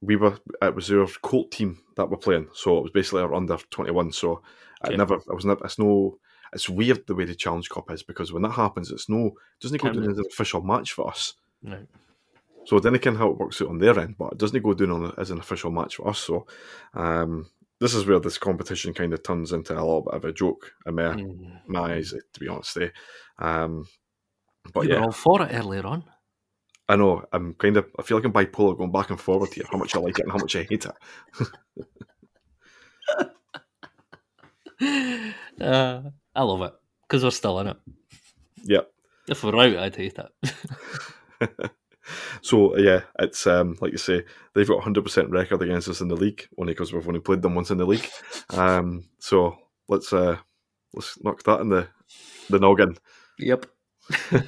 [0.00, 3.34] we were it was our Colt team that were playing, so it was basically our
[3.34, 4.12] under twenty one.
[4.12, 4.42] So
[4.82, 6.18] I never, I was never, it's no,
[6.52, 9.60] it's weird the way the Challenge Cup is because when that happens, it's no, it
[9.60, 11.34] doesn't go down as an official match for us.
[11.62, 11.86] Right.
[12.66, 14.90] So then know how it works out on their end, but it doesn't go down
[14.90, 16.18] on as an official match for us.
[16.18, 16.46] So
[16.94, 17.48] um,
[17.80, 20.72] this is where this competition kind of turns into a little bit of a joke
[20.86, 21.60] in my, Mm.
[21.66, 22.76] my eyes, to be honest.
[22.76, 22.90] Eh?
[23.38, 23.86] Um,
[24.74, 26.04] but you yeah, were all for it earlier on.
[26.88, 27.86] I know I'm kind of.
[27.98, 29.64] I feel like I'm bipolar, going back and forward here.
[29.70, 30.92] How much I like it and how much I hate it.
[35.60, 36.02] Uh,
[36.40, 36.72] I love it
[37.02, 37.76] because we're still in it.
[38.64, 38.90] Yep.
[39.28, 41.70] If we're out, I'd hate it.
[42.42, 44.24] So yeah, it's um, like you say,
[44.54, 47.20] they've got a hundred percent record against us in the league, only because we've only
[47.20, 48.08] played them once in the league.
[48.50, 49.56] Um, so
[49.88, 50.38] let's uh,
[50.92, 51.86] let's knock that in the
[52.48, 52.96] the noggin.
[53.38, 53.66] Yep.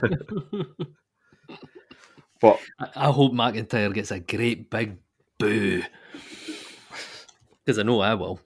[2.40, 4.97] But I, I hope McIntyre gets a great big
[5.38, 5.84] boo.
[7.64, 8.40] Because I know I will.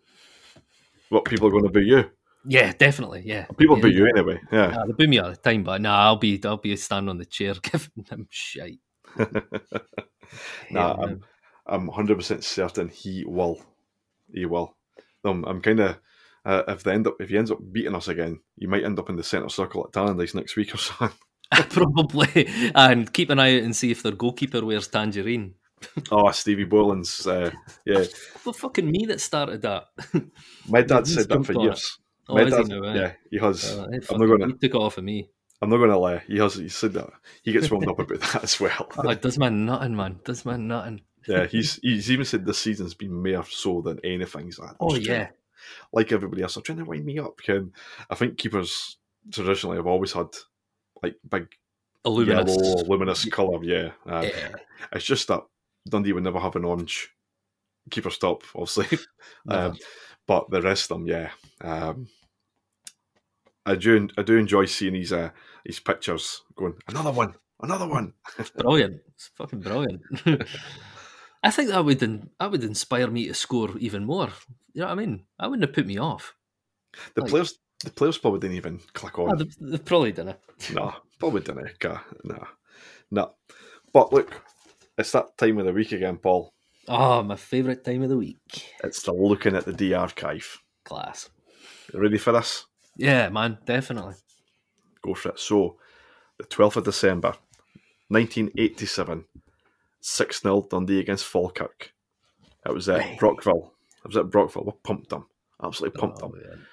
[1.09, 2.11] what people are going to boo you?
[2.49, 3.22] Yeah, definitely.
[3.24, 3.47] Yeah.
[3.57, 3.82] People yeah.
[3.82, 4.40] boo you anyway.
[4.53, 4.76] Yeah.
[4.78, 7.18] Ah, they boo me all the time, but nah, I'll be I'll be standing on
[7.18, 8.80] the chair giving them shite.
[10.70, 11.22] Nah, I'm.
[11.66, 13.61] I'm hundred percent certain he will.
[14.32, 14.76] He will.
[15.24, 15.99] Um, I'm kind of.
[16.44, 18.99] Uh, if they end up, if he ends up beating us again, you might end
[19.01, 21.16] up in the centre circle at Tannadice next week or something.
[21.70, 22.49] Probably.
[22.74, 25.55] And keep an eye out and see if their goalkeeper wears tangerine.
[26.12, 27.26] Oh, Stevie Boland's.
[27.26, 27.51] Uh,
[27.84, 28.05] yeah,
[28.44, 29.88] Well, fucking me that started that.
[30.68, 31.99] my dad said that for years.
[32.28, 32.94] Oh, my is he dad, now, eh?
[32.94, 33.64] yeah, he has.
[33.78, 34.46] Uh, I'm not gonna.
[34.46, 35.30] he took it off of me.
[35.62, 36.18] I'm not gonna lie.
[36.26, 36.54] He has.
[36.54, 37.10] He said that.
[37.42, 38.88] He gets wound up about that as well.
[38.98, 40.20] Oh, does man nothing, man.
[40.24, 41.02] Does man nothing.
[41.28, 44.46] yeah, he's he's even said this season's been more so than anything.
[44.46, 45.28] He's like, Oh just trying yeah.
[45.92, 47.38] like everybody else, I'm trying to wind me up.
[47.42, 47.72] Ken.
[48.10, 48.96] I think keepers
[49.32, 50.26] traditionally have always had
[51.02, 51.48] like big
[52.04, 52.54] Illuminous.
[52.56, 53.62] yellow, luminous colour.
[53.64, 54.48] Yeah, um, Yeah.
[54.92, 55.42] it's just that
[55.88, 57.08] Dundee would never have an orange
[57.90, 58.98] keeper stop, obviously.
[59.48, 59.76] Um,
[60.26, 61.30] but the rest of them, yeah.
[61.60, 62.08] Um,
[63.64, 65.30] I do, I do enjoy seeing his uh,
[65.64, 66.74] his pictures going.
[66.88, 68.12] Another one, another one.
[68.38, 69.00] It's brilliant.
[69.14, 70.02] It's fucking brilliant.
[71.42, 74.28] I think that would in, that would inspire me to score even more.
[74.72, 75.24] You know what I mean?
[75.38, 76.34] That wouldn't have put me off.
[77.14, 79.30] The Like- players, the players probably didn't even click on.
[79.32, 80.38] Oh, they, they probably didn't.
[80.72, 81.70] Nah, probably didn't.
[82.24, 82.46] Nah,
[83.10, 83.28] nah.
[83.92, 84.32] But look,
[84.98, 86.52] it's that time of the week again, Paul.
[86.89, 88.74] Oh, my favourite time of the week.
[88.84, 90.62] It's the looking at the Dee archive.
[90.84, 91.30] Class.
[91.93, 92.66] You ready for this?
[92.97, 94.14] Yeah, man, definitely.
[95.03, 95.39] Go for it.
[95.41, 95.76] So,
[96.39, 97.34] the 12th of December,
[98.09, 99.24] 1987,
[100.01, 101.93] 6 0 Dundee against Falkirk.
[102.64, 103.18] It was at.
[103.18, 103.72] Brockville.
[104.05, 104.64] It was at Brockville.
[104.64, 105.26] We pumped them.
[105.62, 106.41] Absolutely pumped Oh, them.
[106.49, 106.66] man.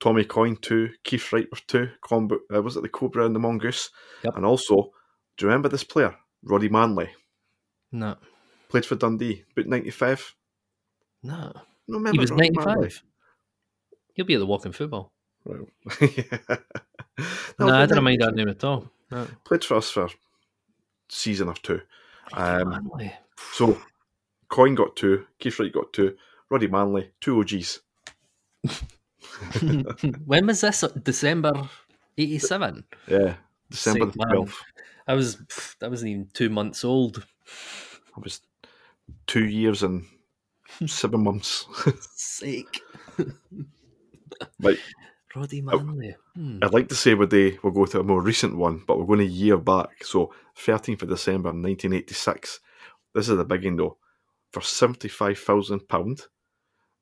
[0.00, 0.90] Tommy Coyne, two.
[1.04, 1.88] Keith Wright with two.
[2.00, 3.90] Combo, uh, was it the Cobra and the Mongoose?
[4.24, 4.36] Yep.
[4.36, 4.90] And also,
[5.36, 6.16] do you remember this player?
[6.42, 7.08] Roddy Manley.
[7.92, 8.16] No,
[8.72, 10.34] Played for Dundee, about 95.
[11.24, 11.52] no.
[11.86, 13.02] No, He was Roddy 95.
[14.14, 15.12] He'll be at the walking football.
[15.44, 15.68] Right.
[16.00, 16.56] yeah.
[17.58, 18.90] No, I didn't mind that name at all.
[19.10, 19.26] No.
[19.44, 20.08] Played for us for
[21.10, 21.82] season or two.
[22.32, 22.90] Um,
[23.52, 23.76] so,
[24.48, 26.16] Coyne got two, Keith Wright got two,
[26.48, 27.80] Roddy Manley, two OGs.
[30.24, 30.82] when was this?
[31.02, 31.68] December
[32.16, 32.84] 87?
[33.06, 33.34] Yeah,
[33.68, 34.54] December the 12th.
[35.06, 35.36] I was,
[35.80, 37.26] that wasn't even two months old.
[38.16, 38.40] I was
[39.26, 40.04] two years and
[40.86, 41.66] seven months.
[42.16, 42.80] Sake.
[44.60, 44.78] like,
[45.34, 46.14] Roddy Manley.
[46.34, 46.58] Hmm.
[46.62, 49.06] I'd like to say we day we'll go to a more recent one, but we're
[49.06, 50.04] going a year back.
[50.04, 52.60] So, 13th of December 1986.
[53.14, 53.96] This is the big one though.
[54.52, 56.22] For £75,000,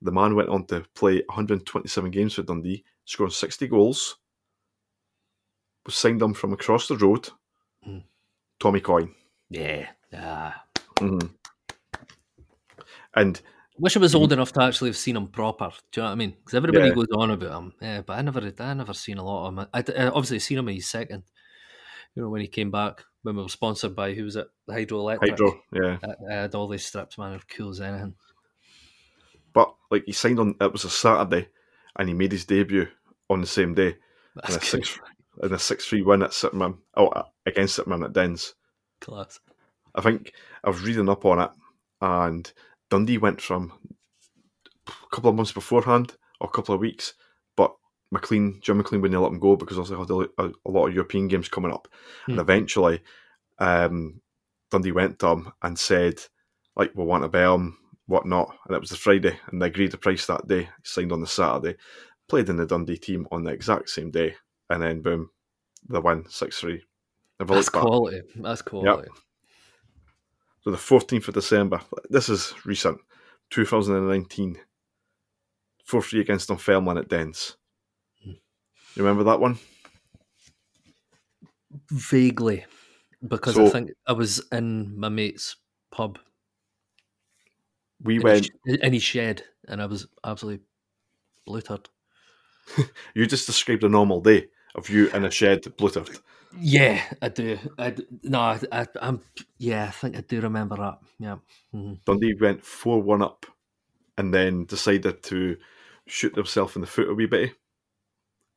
[0.01, 4.17] the man went on to play 127 games for Dundee, scoring 60 goals.
[5.85, 7.29] Was signed on from across the road.
[7.83, 7.99] Hmm.
[8.59, 9.13] Tommy Coyne.
[9.49, 9.87] Yeah.
[10.13, 10.63] Ah.
[10.97, 11.31] Mhm.
[13.15, 13.41] And
[13.77, 15.71] Wish I was old enough to actually have seen him proper.
[15.91, 16.31] Do you know what I mean?
[16.31, 16.93] Because everybody Yeah.
[16.93, 19.67] goes on about him, yeah, but I never, I never seen a lot of him.
[19.73, 21.23] I, I obviously seen him in his second.
[22.13, 24.47] You know when he came back when we were sponsored by who was it?
[24.69, 25.29] Hydroelectric.
[25.29, 25.97] Hydro, yeah.
[26.03, 27.31] I, I had all these strips, man.
[27.31, 28.15] They're cool as anything.
[29.53, 31.47] But like he signed on, it was a Saturday,
[31.97, 32.87] and he made his debut
[33.29, 33.95] on the same day in
[34.43, 34.99] a That's six
[35.41, 36.77] in a six three win at Sitman.
[36.95, 37.11] Oh,
[37.45, 38.53] against Sitman at Dens.
[38.99, 39.39] Class.
[39.95, 40.33] I think
[40.63, 41.49] I was reading up on it,
[42.01, 42.51] and
[42.91, 43.71] Dundee went from
[44.87, 47.13] a couple of months beforehand or a couple of weeks,
[47.55, 47.73] but
[48.11, 50.93] McLean, Jim McLean wouldn't let him go because also had a, a, a lot of
[50.93, 51.87] European games coming up,
[52.27, 52.41] and Hmm.
[52.41, 53.01] eventually,
[53.59, 54.21] um,
[54.69, 56.19] Dundee went to him and said,
[56.75, 57.77] like, we want to buy him,
[58.07, 60.69] whatnot, and it was the Friday, and they agreed the price that day.
[60.83, 61.77] Signed on the Saturday,
[62.27, 64.35] played in the Dundee team on the exact same day,
[64.69, 65.29] and then boom,
[65.87, 66.83] the win six three.
[67.39, 68.21] If I That's quality.
[68.35, 69.09] That's quality.
[70.63, 72.99] So the 14th of December, this is recent,
[73.49, 74.57] 2019,
[75.85, 77.57] 4 3 against Dunfermline at Dens.
[78.23, 78.31] Hmm.
[78.95, 79.57] You remember that one?
[81.89, 82.65] Vaguely,
[83.27, 85.55] because I think I was in my mate's
[85.91, 86.19] pub
[88.03, 90.65] We in, went, his, in his shed, and I was absolutely
[91.47, 91.87] bluttered.
[93.15, 96.19] you just described a normal day of you in a shed, bluttered.
[96.59, 97.57] Yeah, I do.
[97.77, 99.21] I no, I, I, I'm.
[99.57, 100.99] Yeah, I think I do remember that.
[101.19, 101.37] Yeah.
[101.73, 102.03] Mhm.
[102.05, 103.45] Dundee went 4 1 up
[104.17, 105.57] and then decided to
[106.07, 107.53] shoot themselves in the foot a wee bit.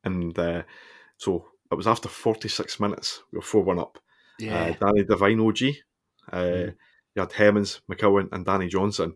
[0.03, 0.63] And uh,
[1.17, 3.97] so it was after 46 minutes, we were 4 1 up.
[4.39, 4.75] Yeah.
[4.79, 5.61] uh, Danny Devine OG.
[6.31, 6.75] Uh, Mm.
[7.15, 9.15] You had Hemmings, McCowan, and Danny Johnson.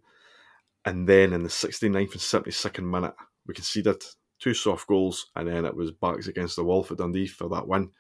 [0.86, 3.14] And then in the 69th and 72nd minute,
[3.46, 4.02] we conceded
[4.40, 7.68] two soft goals, and then it was backs against the wall for Dundee for that
[7.68, 7.92] win.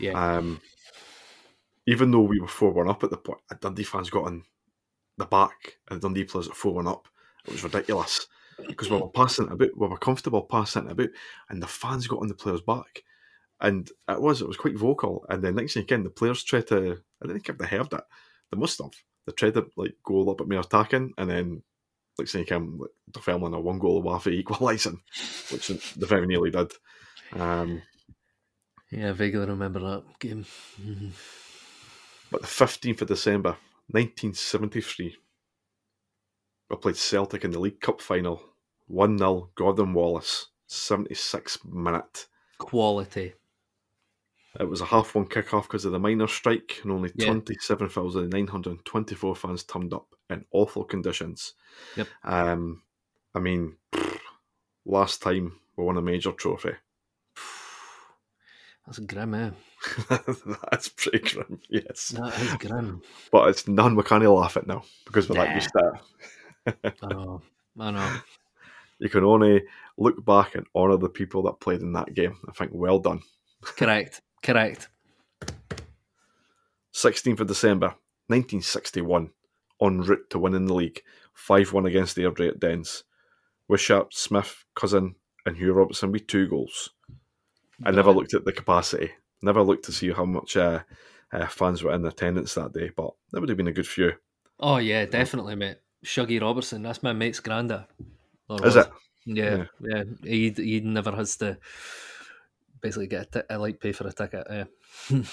[0.00, 0.36] Yeah.
[0.36, 0.60] Um,
[1.86, 4.44] even though we were 4 1 up at the point, Dundee fans got on
[5.16, 7.08] the back, and Dundee players at 4 1 up.
[7.46, 8.26] It was ridiculous
[8.66, 11.08] because we were passing it about, we were comfortable passing it about,
[11.48, 13.02] and the fans got on the players' back.
[13.60, 15.24] And it was, it was quite vocal.
[15.28, 18.04] And then next thing again, the players tried to, I don't think they heard it,
[18.50, 18.92] they must have.
[19.26, 21.62] They tried to like go a little bit more attacking, and then
[22.18, 25.00] next thing again, like, the Fairman a one goal away for equalising,
[25.50, 26.72] which they very nearly did.
[27.32, 27.82] Um,
[28.90, 30.44] yeah, I vaguely remember that game.
[30.80, 31.12] Mhm.
[32.30, 33.56] But the 15th of December,
[33.88, 35.16] 1973,
[36.68, 38.42] we played Celtic in the League Cup final.
[38.86, 42.26] 1 0, Gordon Wallace, 76 minute.
[42.58, 43.34] Quality.
[44.58, 47.26] It was a half one kick-off because of the minor strike, and only Yeah.
[47.26, 51.54] 27,924 fans turned up in awful conditions.
[51.96, 52.08] Yep.
[52.24, 52.82] Um,
[53.32, 53.76] I mean,
[54.84, 56.72] last time we won a major trophy.
[58.90, 59.50] That's grim, eh?
[60.72, 62.08] That's pretty grim, yes.
[62.08, 63.02] That is grim.
[63.30, 65.54] But it's none we can't laugh at now because we're Nah.
[65.54, 65.92] used to
[66.66, 66.94] it.
[67.00, 67.40] I know.
[67.78, 68.16] I know.
[68.98, 69.62] you can only
[69.96, 72.36] look back and honour the people that played in that game.
[72.48, 73.20] I think well done.
[73.62, 74.22] Correct.
[74.42, 74.88] Correct.
[76.92, 77.94] 16th of December,
[78.26, 79.30] 1961,
[79.80, 81.00] en route to winning the league,
[81.34, 83.04] 5 1 against the Airdrie at Dens.
[83.68, 85.14] Wishart, Smith, Cousin,
[85.46, 86.90] and Hugh Robertson with two goals.
[87.84, 89.10] I never looked at the capacity,
[89.42, 90.80] never looked to see how much uh,
[91.32, 94.12] uh, fans were in attendance that day, but there would have been a good few.
[94.58, 95.78] Oh yeah, definitely, mate.
[96.04, 96.82] Shuggy Robertson.
[96.82, 97.86] That's my mate's granda.
[98.50, 98.76] Is was.
[98.76, 98.90] it?
[99.26, 100.04] Yeah, yeah.
[100.24, 101.58] He he never has to
[102.80, 104.46] basically get a, t- a like pay for a ticket.
[104.50, 104.64] Yeah.
[105.10, 105.24] I'm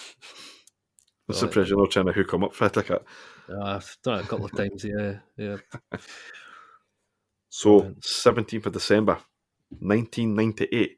[1.29, 1.37] Right.
[1.39, 3.03] surprised you're not trying to hook him up for a ticket.
[3.49, 4.83] Uh, I've done it a couple of times.
[4.85, 5.57] Yeah, yeah.
[7.49, 9.13] So, 17th of December,
[9.79, 10.97] 1998,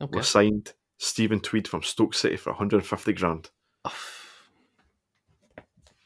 [0.00, 0.16] Okay.
[0.16, 3.50] we signed Steven Tweed from Stoke City for 150 grand.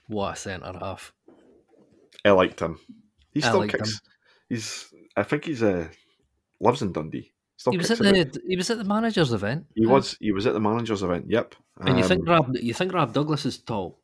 [0.09, 1.13] What a centre half.
[2.25, 2.79] I liked him.
[3.33, 4.01] He still kicks.
[4.49, 4.93] He's.
[5.17, 5.89] I think he's uh,
[6.59, 7.33] lives in Dundee.
[7.57, 9.67] Still He was at the he was at the managers event.
[9.75, 10.17] He was.
[10.21, 11.27] He was at the managers event.
[11.29, 11.55] Yep.
[11.81, 14.01] And you think Um, Rab you think Rob Douglas is tall?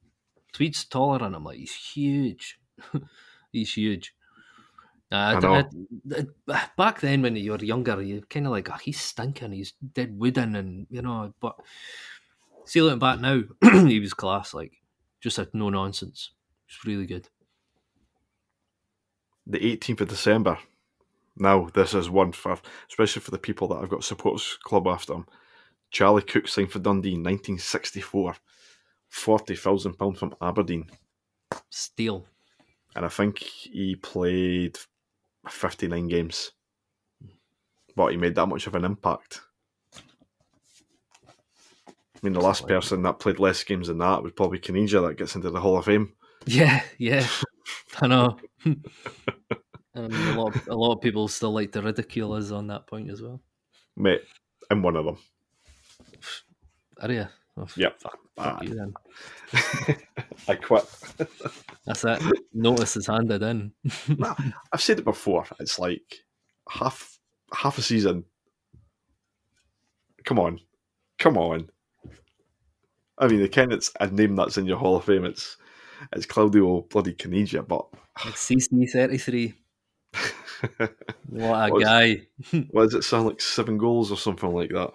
[0.52, 1.44] Tweed's taller than him.
[1.44, 2.58] Like he's huge.
[3.52, 4.14] he's huge.
[5.12, 5.62] Uh, I I know.
[6.08, 9.52] d- I- back then, when you were younger, you kind of like, oh, he's stinking,
[9.52, 11.32] he's dead wooden, and you know.
[11.40, 11.56] But
[12.64, 13.42] see, looking back now,
[13.86, 14.52] he was class.
[14.52, 14.72] Like,
[15.20, 16.32] just had no nonsense.
[16.68, 17.28] It's really good.
[19.46, 20.58] the 18th of December.
[21.36, 25.12] Now this is one for, especially for the people that I've got supporters club after
[25.12, 25.26] him.
[25.90, 28.34] Charlie Cooke signed for Dundee in 1964,
[29.08, 30.90] forty thousand pound from Aberdeen,
[31.70, 32.26] Steel.
[32.96, 34.78] and I think he played
[35.48, 36.52] 59 games.
[37.94, 39.40] But he made that much of an impact.
[41.88, 45.18] I mean, the last person that played less games than that was probably Caniggia that
[45.18, 46.12] gets into the Hall of Fame.
[46.46, 47.26] Yeah, yeah.
[48.00, 48.38] I know.
[49.96, 52.50] And I mean, a lot, of, a lot of people still like to ridicule us
[52.50, 53.40] on that point as well.
[53.96, 54.20] Mate,
[54.70, 55.16] I'm one of them.
[57.00, 57.26] Are you?
[57.58, 58.00] Oh, Yep.
[58.00, 58.54] Fuck, Ah.
[58.58, 58.94] fuck you then.
[60.48, 60.84] I quit.
[61.86, 62.22] That's it.
[62.52, 63.72] Notice is handed in.
[64.72, 65.46] I've said it before.
[65.58, 66.02] It's like
[66.68, 67.18] half
[67.54, 68.24] half a season.
[70.24, 70.60] Come on,
[71.18, 71.70] come on.
[73.18, 75.24] I mean, the kind it's a name that's in your Hall of Fame.
[75.24, 75.56] It's
[76.12, 77.86] it's Claudio bloody Caniggia, but
[78.18, 79.54] CC thirty three.
[81.30, 82.26] What a What's- guy.
[82.70, 83.40] what does it sound like?
[83.40, 84.90] Seven goals or something like that.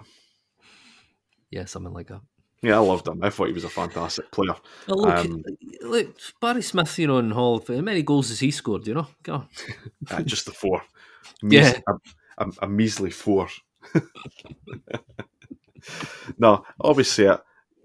[1.50, 2.22] Yeah, something like that.
[2.64, 3.24] Yeah, I loved him.
[3.24, 4.54] I thought he was a fantastic player.
[4.88, 5.44] Well, look, Um,
[5.82, 8.86] look, Barry Smith, you know, in Hall of Fame, how many goals has he scored?
[8.86, 9.48] You know, go on.
[10.12, 10.82] Uh, just the four.
[11.44, 11.80] Yeah.
[11.88, 13.48] a, a, a measly four.
[16.38, 17.38] no, obviously, uh,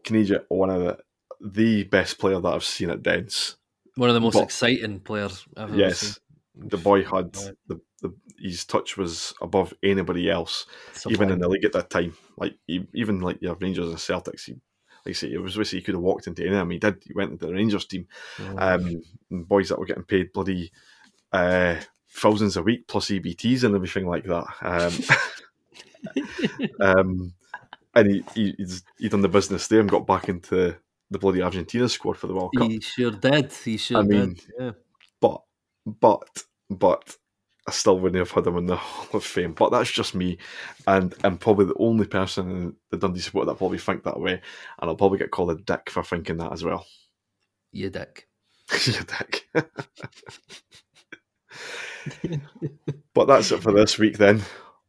[0.05, 0.99] Caniggia, one of the
[1.41, 3.57] the best player that I've seen at Dens.
[3.97, 6.15] One of the most But- exciting players I've ever Yes, seen.
[6.69, 10.67] the boy had the, the his touch was above anybody else,
[11.09, 12.15] even in the league at that time.
[12.37, 14.55] Like he, even like your Rangers and Celtics, he
[15.07, 16.71] like I say, it was basically he could have walked into any of them.
[16.71, 17.03] He did.
[17.07, 18.09] He went into the Rangers team.
[18.41, 20.73] Oh, Um, boys that were getting paid bloody
[21.33, 21.77] uh,
[22.11, 24.47] thousands a week plus EBTs and everything like that.
[24.63, 26.19] Um,
[26.81, 27.33] um,
[27.95, 30.77] and he, he he's he done the business there and got back into
[31.11, 32.69] the bloody Argentina squad for the World Cup.
[32.69, 33.53] he sure did.
[33.53, 34.45] He sure I mean, did.
[34.59, 34.71] Yeah.
[35.21, 35.43] But
[35.87, 37.17] but but
[37.69, 39.53] I still wouldn't have had him in the Hall of Fame.
[39.53, 40.39] But that's just me,
[40.87, 44.41] and I'm probably the only person in the Dundee support that probably think that way,
[44.81, 46.87] and I'll probably get called a dick for thinking that as well.
[47.73, 48.29] You dick.
[48.87, 49.49] you dick.
[53.15, 54.43] but that's it for this week then.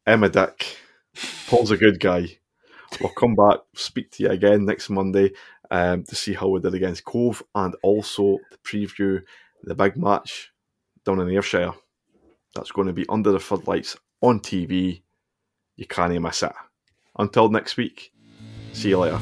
[0.05, 0.77] Emma Dick.
[1.47, 2.37] Paul's a good guy.
[3.01, 5.33] We'll come back, speak to you again next Monday
[5.69, 9.21] um, to see how we did against Cove and also to preview
[9.63, 10.53] the big match
[11.03, 11.73] down in Ayrshire.
[12.57, 15.03] That's going to be under the floodlights on TV.
[15.75, 16.51] You can't miss it.
[17.19, 18.11] Until next week,
[18.73, 19.19] see you later.